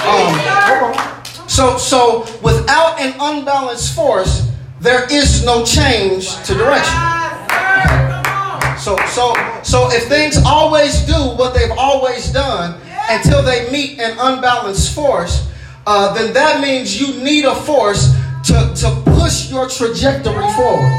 Um, 0.02 1.48
so, 1.48 1.76
so 1.78 2.26
without 2.42 3.00
an 3.00 3.14
unbalanced 3.20 3.94
force, 3.94 4.48
there 4.80 5.06
is 5.12 5.44
no 5.44 5.64
change 5.64 6.34
to 6.44 6.54
direction. 6.54 6.94
Yes, 6.94 7.50
sir. 7.50 8.22
Come 8.24 8.32
on. 8.34 8.78
So, 8.78 8.96
so, 9.06 9.34
so 9.62 9.88
if 9.92 10.08
things 10.08 10.38
always 10.44 11.02
do 11.02 11.14
what 11.14 11.54
they've 11.54 11.70
always 11.78 12.32
done 12.32 12.80
until 13.08 13.42
they 13.42 13.70
meet 13.70 14.00
an 14.00 14.16
unbalanced 14.18 14.94
force, 14.94 15.48
uh, 15.86 16.12
then 16.14 16.32
that 16.32 16.60
means 16.60 17.00
you 17.00 17.22
need 17.22 17.44
a 17.44 17.54
force 17.54 18.12
to, 18.44 18.74
to 18.74 19.02
push 19.04 19.50
your 19.50 19.68
trajectory 19.68 20.48
forward. 20.52 20.92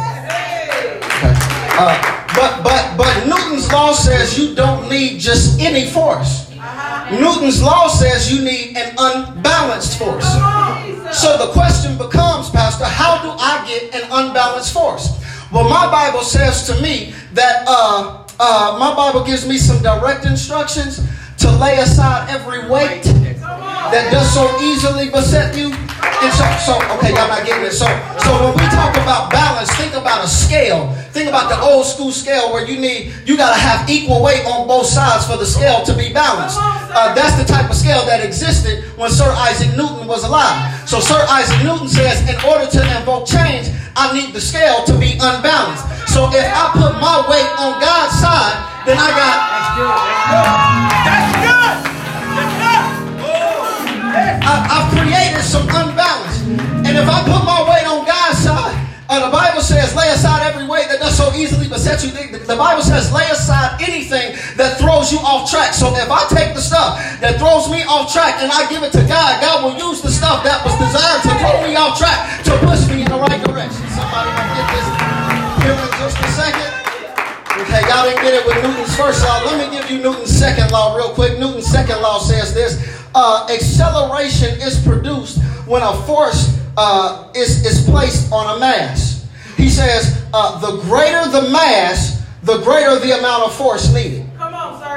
Okay. 1.23 1.35
Uh, 1.75 2.23
but, 2.35 2.63
but, 2.63 2.97
but 2.97 3.27
Newton's 3.27 3.71
law 3.71 3.93
says 3.93 4.37
you 4.37 4.55
don't 4.55 4.89
need 4.89 5.19
just 5.19 5.59
any 5.59 5.85
force. 5.85 6.49
Newton's 7.11 7.61
law 7.61 7.87
says 7.87 8.31
you 8.31 8.43
need 8.43 8.77
an 8.77 8.95
unbalanced 8.97 9.99
force. 9.99 10.25
So 11.11 11.37
the 11.37 11.51
question 11.51 11.97
becomes, 11.97 12.49
Pastor, 12.49 12.85
how 12.85 13.21
do 13.21 13.29
I 13.29 13.63
get 13.67 13.93
an 13.93 14.03
unbalanced 14.11 14.73
force? 14.73 15.19
Well, 15.51 15.69
my 15.69 15.91
Bible 15.91 16.23
says 16.23 16.65
to 16.67 16.81
me 16.81 17.13
that 17.33 17.65
uh, 17.67 18.25
uh, 18.39 18.77
my 18.79 18.95
Bible 18.95 19.23
gives 19.23 19.47
me 19.47 19.57
some 19.57 19.81
direct 19.83 20.25
instructions 20.25 21.05
to 21.37 21.51
lay 21.51 21.77
aside 21.77 22.29
every 22.29 22.67
weight 22.69 23.03
that 23.03 24.09
does 24.11 24.33
so 24.33 24.49
easily 24.61 25.11
beset 25.11 25.55
you. 25.55 25.69
And 26.23 26.31
so, 26.31 26.47
so 26.63 26.73
okay, 26.95 27.11
y'all 27.11 27.27
not 27.27 27.43
getting 27.45 27.67
it. 27.67 27.75
So, 27.75 27.83
so 28.23 28.31
when 28.39 28.55
we 28.55 28.63
talk 28.71 28.95
about 28.95 29.27
balance, 29.27 29.69
think 29.75 29.91
about 29.91 30.23
a 30.23 30.27
scale. 30.27 30.87
Think 31.11 31.27
about 31.27 31.51
the 31.51 31.59
old 31.59 31.85
school 31.85 32.11
scale 32.11 32.53
where 32.53 32.65
you 32.65 32.79
need, 32.79 33.11
you 33.25 33.35
gotta 33.35 33.59
have 33.59 33.89
equal 33.89 34.23
weight 34.23 34.45
on 34.45 34.65
both 34.65 34.87
sides 34.87 35.27
for 35.27 35.35
the 35.35 35.45
scale 35.45 35.83
to 35.83 35.93
be 35.93 36.13
balanced. 36.13 36.55
Uh, 36.61 37.13
that's 37.13 37.35
the 37.35 37.43
type 37.43 37.69
of 37.69 37.75
scale 37.75 38.05
that 38.05 38.23
existed 38.23 38.85
when 38.95 39.11
Sir 39.11 39.27
Isaac 39.35 39.75
Newton 39.75 40.07
was 40.07 40.23
alive. 40.23 40.87
So 40.87 41.01
Sir 41.01 41.19
Isaac 41.27 41.61
Newton 41.61 41.89
says, 41.89 42.23
in 42.23 42.39
order 42.47 42.71
to 42.71 42.79
invoke 42.97 43.27
change, 43.27 43.67
I 43.97 44.15
need 44.15 44.33
the 44.33 44.39
scale 44.39 44.83
to 44.85 44.97
be 44.97 45.19
unbalanced. 45.19 45.83
So 46.07 46.31
if 46.31 46.47
I 46.47 46.71
put 46.71 46.95
my 47.03 47.19
weight 47.27 47.51
on 47.59 47.83
God's 47.83 48.15
side, 48.15 48.63
then 48.87 48.95
I 48.95 49.11
got 49.11 49.37
That's 49.43 49.75
good. 49.75 49.99
That's 51.03 51.35
good. 51.43 51.93
That's 52.39 52.63
I, 54.45 54.53
I've 54.69 54.89
created 54.93 55.41
some 55.41 55.63
unbalance. 55.63 56.12
And 56.93 57.01
if 57.01 57.09
I 57.09 57.25
put 57.25 57.41
my 57.41 57.65
weight 57.65 57.89
on 57.89 58.05
God's 58.05 58.37
side, 58.37 58.77
uh, 59.09 59.25
the 59.25 59.33
Bible 59.33 59.65
says, 59.65 59.97
lay 59.97 60.13
aside 60.13 60.45
every 60.45 60.69
weight 60.69 60.93
that 60.93 61.01
does 61.01 61.17
so 61.17 61.33
easily 61.33 61.65
beset 61.65 62.05
you. 62.05 62.13
The, 62.13 62.37
the 62.45 62.53
Bible 62.53 62.85
says, 62.85 63.09
lay 63.09 63.25
aside 63.33 63.81
anything 63.81 64.37
that 64.61 64.77
throws 64.77 65.09
you 65.09 65.17
off 65.25 65.49
track. 65.49 65.73
So 65.73 65.89
if 65.97 66.05
I 66.05 66.21
take 66.29 66.53
the 66.53 66.61
stuff 66.61 67.01
that 67.17 67.41
throws 67.41 67.65
me 67.73 67.81
off 67.89 68.13
track 68.13 68.45
and 68.45 68.53
I 68.53 68.69
give 68.69 68.85
it 68.85 68.93
to 68.93 69.01
God, 69.09 69.41
God 69.41 69.65
will 69.65 69.73
use 69.73 70.05
the 70.05 70.13
stuff 70.13 70.45
that 70.45 70.61
was 70.61 70.77
designed 70.77 71.25
to 71.25 71.33
throw 71.41 71.65
me 71.65 71.73
off 71.73 71.97
track 71.97 72.45
to 72.45 72.53
push 72.61 72.85
me 72.85 73.01
in 73.01 73.09
the 73.09 73.17
right 73.17 73.41
direction. 73.41 73.81
Somebody 73.89 74.29
will 74.29 74.53
get 74.53 74.67
this 74.69 74.87
here 75.65 75.73
in 75.73 75.89
just 75.97 76.17
a 76.21 76.29
second. 76.37 76.69
Okay, 77.57 77.81
y'all 77.89 78.05
didn't 78.05 78.21
get 78.21 78.37
it 78.37 78.45
with 78.45 78.61
Newton's 78.61 78.93
first 78.93 79.25
law. 79.25 79.41
Let 79.49 79.57
me 79.57 79.65
give 79.73 79.89
you 79.89 79.97
Newton's 79.97 80.29
second 80.29 80.69
law 80.69 80.93
real 80.93 81.09
quick. 81.17 81.41
Newton's 81.41 81.65
second 81.65 82.05
law 82.05 82.21
says 82.21 82.53
this 82.53 82.77
uh, 83.17 83.49
acceleration 83.49 84.61
is 84.61 84.77
produced 84.85 85.41
when 85.65 85.81
a 85.81 85.97
force 86.05 86.61
uh, 86.77 87.31
is, 87.35 87.65
is 87.65 87.89
placed 87.89 88.31
on 88.31 88.57
a 88.57 88.59
mass. 88.59 89.27
He 89.57 89.69
says, 89.69 90.25
uh, 90.33 90.59
the 90.59 90.81
greater 90.83 91.29
the 91.29 91.49
mass, 91.49 92.25
the 92.43 92.59
greater 92.61 92.99
the 92.99 93.17
amount 93.17 93.43
of 93.43 93.55
force 93.55 93.93
needed. 93.93 94.25
Come 94.37 94.53
on, 94.53 94.79
sir. 94.81 94.89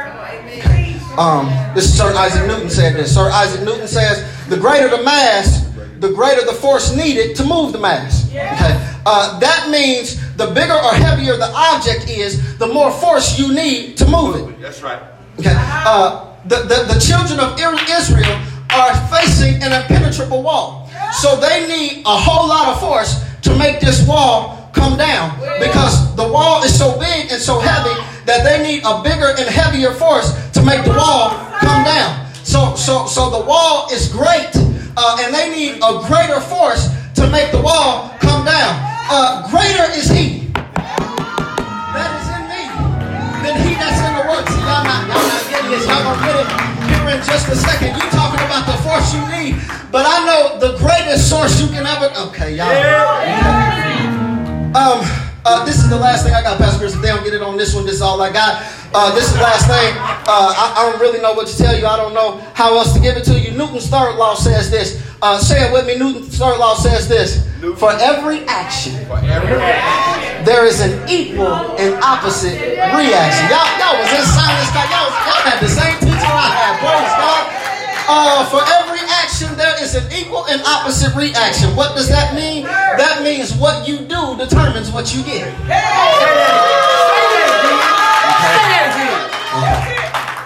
Um, 1.19 1.47
this 1.75 1.87
is 1.87 1.97
Sir 1.97 2.13
Isaac 2.15 2.47
Newton 2.47 2.69
said 2.69 2.95
this. 2.95 3.15
Sir 3.15 3.31
Isaac 3.31 3.65
Newton 3.65 3.89
says, 3.89 4.23
the 4.49 4.57
greater 4.59 4.89
the 4.89 5.03
mass, 5.03 5.65
the 5.99 6.13
greater 6.13 6.45
the 6.45 6.53
force 6.53 6.95
needed 6.95 7.35
to 7.37 7.45
move 7.45 7.73
the 7.73 7.79
mass. 7.79 8.29
Okay. 8.29 9.01
Uh, 9.07 9.39
that 9.39 9.71
means 9.71 10.21
the 10.37 10.49
bigger 10.49 10.75
or 10.75 10.93
heavier 10.93 11.39
the 11.39 11.51
object 11.55 12.11
is, 12.11 12.59
the 12.59 12.67
more 12.67 12.93
force 12.93 13.39
you 13.39 13.55
need 13.55 13.97
to 13.97 14.07
move 14.07 14.37
it. 14.37 14.61
That's 14.61 14.83
right. 14.83 15.01
Okay. 15.41 15.55
Uh, 15.57 16.37
the, 16.45 16.57
the, 16.69 16.93
the 16.93 17.01
children 17.01 17.41
of 17.41 17.59
Israel 17.59 18.39
are 18.71 19.09
facing 19.09 19.63
an 19.63 19.73
impenetrable 19.73 20.43
wall. 20.43 20.86
So 21.21 21.37
they 21.41 21.67
need 21.67 22.03
a 22.05 22.17
whole 22.17 22.49
lot 22.49 22.69
of 22.69 22.81
force 22.81 23.25
to 23.43 23.57
make 23.57 23.81
this 23.81 24.07
wall 24.07 24.71
come 24.75 24.99
down 24.99 25.39
because 25.59 26.15
the 26.15 26.29
wall 26.29 26.63
is 26.63 26.77
so 26.77 26.99
big 26.99 27.33
and 27.33 27.41
so 27.41 27.59
heavy 27.59 27.95
that 28.27 28.45
they 28.45 28.63
need 28.63 28.83
a 28.85 29.03
bigger 29.03 29.33
and 29.39 29.49
heavier 29.49 29.93
force 29.93 30.35
to 30.53 30.63
make 30.63 30.85
the 30.85 30.91
wall 30.91 31.31
come 31.61 31.85
down. 31.85 32.27
So, 32.45 32.75
so, 32.77 33.07
so 33.07 33.31
the 33.31 33.45
wall 33.47 33.89
is 33.91 34.13
great, 34.13 34.51
uh, 34.97 35.17
and 35.21 35.35
they 35.35 35.51
need 35.51 35.81
a 35.83 36.05
greater 36.07 36.41
force 36.41 36.89
to 37.15 37.29
make 37.31 37.51
the 37.51 37.61
wall 37.61 38.11
come 38.21 38.45
down. 38.45 38.77
Uh, 39.09 39.49
greater 39.49 39.91
is 39.97 40.11
He 40.11 40.53
that 41.97 42.13
is 42.21 42.29
in 42.37 42.43
me 42.51 42.63
than 43.43 43.55
He 43.67 43.75
that's 43.75 44.01
in 44.05 44.16
y'all 44.45 44.85
not, 44.85 45.09
not 45.09 45.43
getting 45.49 45.71
this. 45.71 45.87
Y'all 45.87 46.03
gonna 46.05 46.27
get 46.27 46.37
it 46.37 46.49
here 46.91 47.09
in 47.17 47.21
just 47.25 47.49
a 47.49 47.57
second. 47.57 47.97
You 47.97 48.05
talking 48.13 48.45
about 48.45 48.67
the 48.67 48.77
force 48.85 49.15
you 49.15 49.23
need, 49.33 49.57
but 49.91 50.05
I 50.05 50.25
know 50.27 50.59
the 50.59 50.77
greatest 50.77 51.31
source 51.31 51.61
you 51.61 51.69
can 51.69 51.87
ever. 51.87 52.13
Okay, 52.29 52.57
y'all. 52.57 52.69
Okay. 52.69 53.97
Um, 54.77 55.01
uh, 55.47 55.65
this 55.65 55.79
is 55.79 55.89
the 55.89 55.97
last 55.97 56.25
thing 56.25 56.35
I 56.35 56.43
got, 56.43 56.59
Pastor 56.59 56.81
Chris. 56.81 56.95
If 56.95 57.01
they 57.01 57.09
don't 57.09 57.23
get 57.25 57.33
it 57.33 57.41
on 57.41 57.57
this 57.57 57.73
one, 57.73 57.87
this 57.87 57.95
is 57.95 58.03
all 58.03 58.21
I 58.21 58.33
got. 58.33 58.61
Uh, 58.93 59.15
this 59.15 59.29
is 59.29 59.35
the 59.35 59.41
last 59.41 59.67
thing. 59.67 59.95
Uh, 60.27 60.53
I, 60.53 60.75
I, 60.77 60.91
don't 60.91 61.01
really 61.01 61.21
know 61.21 61.35
what 61.35 61.47
to 61.47 61.57
tell 61.57 61.79
you. 61.79 61.87
I 61.87 61.97
don't 61.97 62.15
know 62.15 62.39
how 62.53 62.77
else 62.77 62.93
to 62.95 63.01
give 63.01 63.17
it 63.17 63.25
to 63.25 63.39
you. 63.39 63.53
Newton's 63.57 63.89
third 63.89 64.17
law 64.17 64.35
says 64.35 64.71
this. 64.71 65.01
Uh, 65.23 65.39
say 65.39 65.67
it 65.67 65.73
with 65.73 65.87
me. 65.87 65.97
Newton's 65.97 66.37
third 66.37 66.59
law 66.59 66.75
says 66.75 67.09
this. 67.09 67.47
For 67.77 67.93
every 67.93 68.41
action, 68.49 68.95
there 70.49 70.65
is 70.65 70.81
an 70.81 70.97
equal 71.09 71.77
and 71.77 71.93
opposite 72.03 72.57
reaction. 72.57 73.45
Y'all, 73.53 73.69
y'all 73.77 74.01
was 74.01 74.09
in 74.17 74.25
science. 74.25 74.73
Y'all, 74.73 74.89
y'all 74.89 75.45
had 75.45 75.61
the 75.61 75.69
same 75.69 75.93
teacher 76.01 76.25
I 76.25 76.49
had. 76.57 76.81
Praise 76.81 77.13
God. 77.21 77.67
Uh, 78.09 78.47
for 78.49 78.63
every 78.81 79.05
action, 79.21 79.55
there 79.59 79.77
is 79.83 79.95
an 79.95 80.11
equal 80.11 80.47
and 80.47 80.63
opposite 80.63 81.15
reaction. 81.15 81.75
What 81.77 81.95
does 81.95 82.09
that 82.09 82.35
mean? 82.35 82.65
That 82.65 83.23
means 83.23 83.53
what 83.55 83.87
you 83.87 83.99
do 83.99 84.37
determines 84.39 84.91
what 84.91 85.15
you 85.15 85.23
get. 85.25 85.45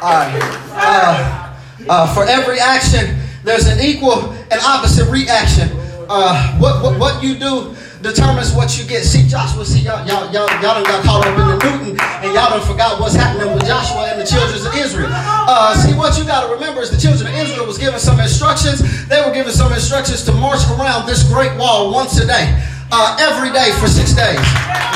All 0.03 0.19
right. 0.19 0.41
Uh, 0.73 1.57
uh, 1.89 2.15
for 2.15 2.25
every 2.27 2.59
action, 2.59 3.19
there's 3.45 3.67
an 3.67 3.79
equal 3.79 4.33
and 4.51 4.61
opposite 4.65 5.09
reaction. 5.11 5.69
Uh, 6.11 6.59
what, 6.59 6.83
what, 6.83 6.99
what 6.99 7.23
you 7.23 7.39
do 7.39 7.71
determines 8.03 8.51
what 8.51 8.75
you 8.75 8.83
get. 8.83 9.07
See, 9.07 9.29
Joshua, 9.31 9.65
see, 9.65 9.87
y'all, 9.87 10.03
y'all, 10.03 10.27
y'all, 10.35 10.51
y'all 10.59 10.75
done 10.75 10.83
got 10.83 11.05
caught 11.07 11.23
up 11.23 11.39
in 11.39 11.47
the 11.47 11.57
Newton 11.63 11.95
and 12.27 12.35
y'all 12.35 12.51
done 12.51 12.67
forgot 12.67 12.99
what's 12.99 13.15
happening 13.15 13.55
with 13.55 13.65
Joshua 13.65 14.11
and 14.11 14.21
the 14.21 14.27
children 14.27 14.59
of 14.59 14.75
Israel. 14.75 15.07
Uh, 15.07 15.71
see, 15.79 15.95
what 15.95 16.19
you 16.19 16.25
got 16.25 16.49
to 16.49 16.53
remember 16.53 16.83
is 16.83 16.91
the 16.91 16.99
children 16.99 17.31
of 17.31 17.39
Israel 17.39 17.65
was 17.65 17.79
given 17.79 18.01
some 18.01 18.19
instructions. 18.19 18.83
They 19.07 19.23
were 19.23 19.31
given 19.31 19.53
some 19.53 19.73
instructions 19.73 20.25
to 20.25 20.33
march 20.33 20.67
around 20.75 21.07
this 21.07 21.23
great 21.31 21.55
wall 21.57 21.95
once 21.95 22.19
a 22.19 22.27
day, 22.27 22.59
uh, 22.91 23.15
every 23.23 23.55
day 23.55 23.71
for 23.79 23.87
six 23.87 24.11
days. 24.11 24.43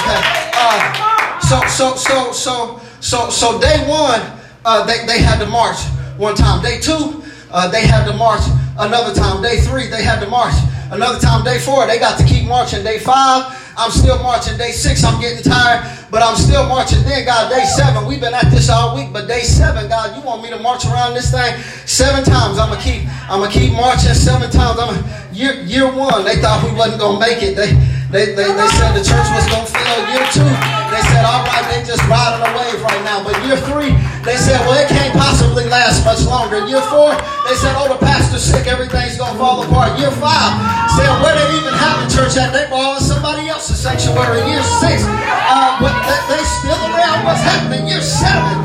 Okay. 0.03 0.19
Uh, 0.59 1.39
so, 1.47 1.63
so, 1.71 1.95
so, 1.95 2.33
so, 2.33 2.83
so, 2.99 3.31
so 3.31 3.61
day 3.61 3.87
one, 3.87 4.19
uh, 4.65 4.83
they, 4.83 5.07
they 5.07 5.23
had 5.23 5.39
to 5.39 5.47
march 5.47 5.79
one 6.19 6.35
time. 6.35 6.61
Day 6.61 6.81
two, 6.81 7.23
uh, 7.53 7.71
they 7.71 7.87
had 7.87 8.05
to 8.11 8.17
march 8.19 8.43
another 8.83 9.15
time. 9.15 9.43
Day 9.43 9.61
three, 9.61 9.87
they 9.87 10.03
had 10.03 10.19
to 10.19 10.27
march 10.27 10.55
Another 10.91 11.19
time, 11.19 11.45
day 11.45 11.59
four, 11.59 11.87
they 11.87 11.99
got 11.99 12.19
to 12.19 12.25
keep 12.25 12.47
marching. 12.47 12.85
Day 12.85 12.99
five, 12.99 13.53
I'm 13.77 13.91
still 13.91 14.23
marching. 14.23 14.57
Day 14.57 14.71
six, 14.71 15.03
I'm 15.03 15.21
getting 15.21 15.43
tired, 15.43 15.85
but 16.11 16.23
I'm 16.23 16.37
still 16.37 16.67
marching. 16.69 17.03
Then, 17.03 17.25
God, 17.25 17.51
day 17.51 17.65
seven, 17.65 18.07
we've 18.07 18.21
been 18.21 18.35
at 18.35 18.51
this 18.51 18.69
all 18.69 18.95
week, 18.95 19.13
but 19.13 19.27
day 19.27 19.41
seven, 19.43 19.89
God, 19.89 20.17
you 20.17 20.23
want 20.23 20.43
me 20.43 20.51
to 20.51 20.59
march 20.59 20.85
around 20.85 21.15
this 21.15 21.31
thing 21.31 21.61
seven 21.87 22.23
times? 22.25 22.59
I'm 22.59 22.71
gonna 22.71 22.81
keep, 22.81 23.09
I'm 23.29 23.41
gonna 23.41 23.51
keep 23.51 23.73
marching 23.73 24.15
seven 24.15 24.51
times. 24.51 24.79
I'm 24.79 24.95
gonna, 24.95 25.29
year 25.33 25.55
year 25.63 25.91
one, 25.91 26.25
they 26.25 26.37
thought 26.37 26.63
we 26.63 26.77
wasn't 26.77 27.01
gonna 27.01 27.19
make 27.19 27.43
it. 27.43 27.57
They 27.57 27.73
they, 28.15 28.31
they, 28.31 28.47
they 28.47 28.71
said 28.79 28.95
the 28.95 29.03
church 29.03 29.27
was 29.35 29.43
gonna 29.51 29.67
fail. 29.67 29.99
Year 30.15 30.23
two, 30.31 30.47
they 30.47 31.03
said, 31.11 31.27
all 31.27 31.43
right, 31.43 31.67
they 31.67 31.83
just 31.83 31.99
riding 32.07 32.47
a 32.47 32.51
wave 32.55 32.79
right 32.79 33.03
now. 33.03 33.27
But 33.27 33.35
year 33.43 33.59
three, 33.67 33.91
they 34.23 34.39
said, 34.39 34.63
well, 34.63 34.79
it 34.79 34.87
can't 34.87 35.11
possibly 35.19 35.67
last 35.67 36.07
much 36.07 36.23
longer. 36.23 36.63
Year 36.71 36.79
four, 36.95 37.11
they 37.51 37.59
said, 37.59 37.75
oh, 37.75 37.91
the 37.91 37.99
pastor's 37.99 38.47
sick, 38.47 38.71
everything's 38.71 39.19
gonna 39.19 39.35
fall 39.35 39.67
apart. 39.67 39.99
Year 39.99 40.15
five, 40.15 40.55
said, 40.95 41.11
where 41.27 41.35
they 41.35 41.59
even 41.59 41.75
have 41.75 41.99
a 41.99 42.07
church 42.07 42.39
at? 42.39 42.55
They 42.55 42.71
in 42.71 43.03
somebody 43.03 43.51
else's 43.51 43.83
sanctuary. 43.83 44.47
Year 44.47 44.63
six, 44.79 45.03
uh, 45.03 45.83
but 45.83 45.91
they, 46.07 46.39
they 46.39 46.43
still 46.63 46.79
around 46.95 47.27
what's 47.27 47.43
happening. 47.43 47.91
Year 47.91 47.99
seven. 47.99 48.63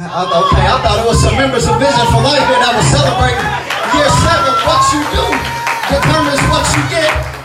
Uh, 0.00 0.48
okay, 0.48 0.64
I 0.64 0.80
thought 0.80 0.96
it 0.96 1.04
was 1.04 1.20
some 1.20 1.36
members 1.36 1.68
of 1.68 1.76
Vision 1.76 2.06
for 2.08 2.24
Life 2.24 2.40
that 2.40 2.72
was 2.72 2.88
celebrating 2.88 3.44
year 4.00 4.08
seven. 4.24 4.52
What 4.64 4.80
you 4.96 5.04
do 5.12 5.24
determines 5.92 6.40
what 6.48 6.64
you 6.72 6.84
get. 6.88 7.39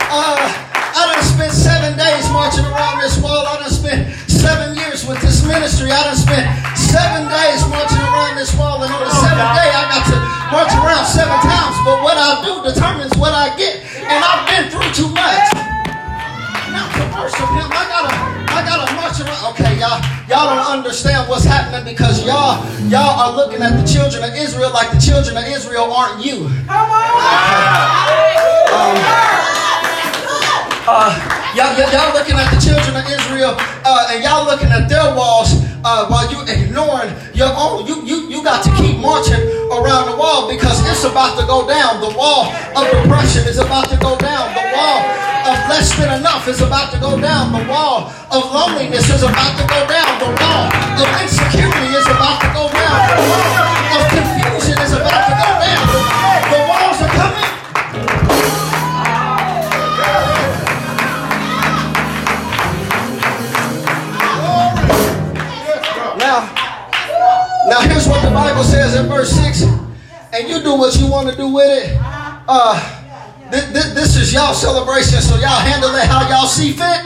Understand 20.96 21.28
what's 21.28 21.44
happening 21.44 21.84
because 21.84 22.24
y'all, 22.24 22.56
y'all 22.88 23.20
are 23.20 23.36
looking 23.36 23.60
at 23.60 23.76
the 23.76 23.84
children 23.84 24.24
of 24.24 24.32
Israel 24.34 24.72
like 24.72 24.90
the 24.90 24.98
children 24.98 25.36
of 25.36 25.44
Israel 25.44 25.92
aren't 25.92 26.24
you. 26.24 26.48
Come 26.64 26.88
on. 26.88 27.20
Um, 28.72 28.96
uh, 30.88 31.12
y'all, 31.52 31.76
y'all 31.92 32.16
looking 32.16 32.40
at 32.40 32.48
the 32.48 32.56
children 32.64 32.96
of 32.96 33.04
Israel 33.12 33.60
uh, 33.84 34.08
and 34.08 34.24
y'all 34.24 34.48
looking 34.48 34.72
at 34.72 34.88
their 34.88 35.12
walls 35.12 35.52
uh, 35.84 36.08
while 36.08 36.24
you 36.32 36.40
ignoring 36.48 37.12
your 37.34 37.52
own. 37.52 37.86
You, 37.86 38.00
you, 38.00 38.32
you 38.32 38.42
got 38.42 38.64
to 38.64 38.70
keep 38.80 38.96
marching 38.96 39.44
around 39.68 40.10
the 40.10 40.16
wall 40.16 40.48
because 40.48 40.80
it's 40.88 41.04
about 41.04 41.38
to 41.38 41.44
go 41.46 41.68
down. 41.68 42.00
The 42.00 42.16
wall 42.16 42.48
of 42.72 42.84
depression 42.88 43.44
is 43.44 43.58
about 43.58 43.90
to 43.90 43.96
go 43.98 44.16
down. 44.16 44.35
Less 45.76 45.92
than 45.98 46.08
enough 46.20 46.48
is 46.48 46.62
about 46.62 46.90
to 46.92 46.98
go 46.98 47.20
down. 47.20 47.52
The 47.52 47.68
wall 47.68 48.10
of 48.32 48.50
loneliness 48.50 49.10
is 49.10 49.22
about 49.22 49.60
to 49.60 49.66
go 49.68 49.86
down. 49.86 50.18
The 50.18 50.32
wall 50.40 50.72
of 50.72 51.20
insecurity 51.20 51.92
is 51.92 52.06
about 52.06 52.40
to 52.40 52.48
go 52.56 52.64
down. 52.72 52.96
The 53.12 53.20
wall 53.28 53.60
of 53.92 54.08
confusion 54.08 54.80
is 54.80 54.92
about 54.96 55.28
to 55.28 55.36
go 55.36 55.52
down. 55.60 55.84
The 56.48 56.60
walls 56.64 56.96
are 57.04 57.12
coming. 57.12 57.52
Now, 67.68 67.80
here's 67.82 68.08
what 68.08 68.22
the 68.24 68.30
Bible 68.30 68.64
says 68.64 68.94
in 68.94 69.08
verse 69.08 69.30
6, 69.30 69.64
and 70.32 70.48
you 70.48 70.62
do 70.62 70.74
what 70.74 70.96
you 70.96 71.06
want 71.06 71.28
to 71.28 71.36
do 71.36 71.52
with 71.52 71.68
it. 71.68 71.98
Uh, 72.48 72.95
th- 73.50 73.72
th- 73.72 73.92
this 73.94 74.16
is 74.16 74.32
y'all 74.32 74.54
celebration, 74.54 75.20
so 75.20 75.36
y'all 75.36 75.60
handle 75.62 75.94
it 75.94 76.06
how 76.06 76.28
y'all 76.28 76.46
see 76.46 76.72
fit. 76.72 77.02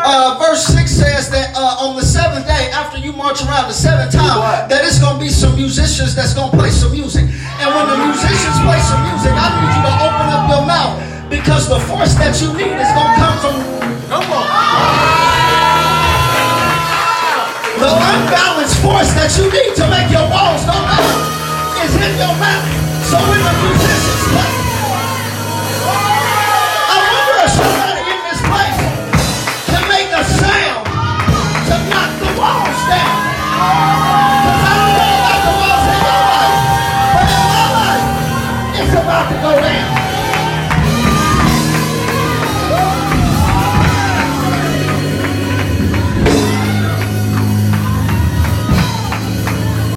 Uh, 0.00 0.38
verse 0.40 0.64
6 0.64 0.88
says 0.88 1.28
that 1.30 1.52
uh, 1.52 1.84
on 1.84 1.96
the 1.96 2.02
seventh 2.02 2.46
day, 2.46 2.70
after 2.72 2.96
you 2.96 3.12
march 3.12 3.42
around 3.44 3.68
the 3.68 3.76
seventh 3.76 4.12
time, 4.12 4.40
that 4.70 4.80
it's 4.86 4.98
going 4.98 5.18
to 5.18 5.20
be 5.20 5.28
some 5.28 5.54
musicians 5.56 6.14
that's 6.14 6.32
going 6.32 6.50
to 6.50 6.56
play 6.56 6.70
some 6.70 6.92
music. 6.92 7.28
And 7.60 7.68
when 7.68 7.84
the 7.84 7.98
musicians 8.00 8.56
play 8.64 8.80
some 8.80 9.02
music, 9.12 9.32
I 9.34 9.46
need 9.60 9.72
you 9.76 9.82
to 9.84 9.94
open 10.00 10.26
up 10.32 10.44
your 10.48 10.64
mouth 10.64 10.96
because 11.28 11.68
the 11.68 11.80
force 11.84 12.16
that 12.16 12.32
you 12.40 12.48
need 12.56 12.72
is 12.72 12.90
going 12.96 13.10
to 13.12 13.16
come 13.20 13.36
from. 13.44 13.54
Come 14.08 14.24
on. 14.32 14.46
The 17.76 17.90
unbalanced 17.92 18.80
force 18.80 19.12
that 19.20 19.28
you 19.36 19.52
need 19.52 19.72
to 19.76 19.84
make 19.92 20.08
your 20.08 20.24
walls 20.32 20.64
go 20.64 20.76
down 20.76 21.12
is 21.84 21.92
in 21.92 22.12
your 22.16 22.34
mouth. 22.40 22.66
So 23.04 23.16
when 23.20 23.40
the 23.40 23.54
musicians 23.68 24.24
play, 24.32 24.59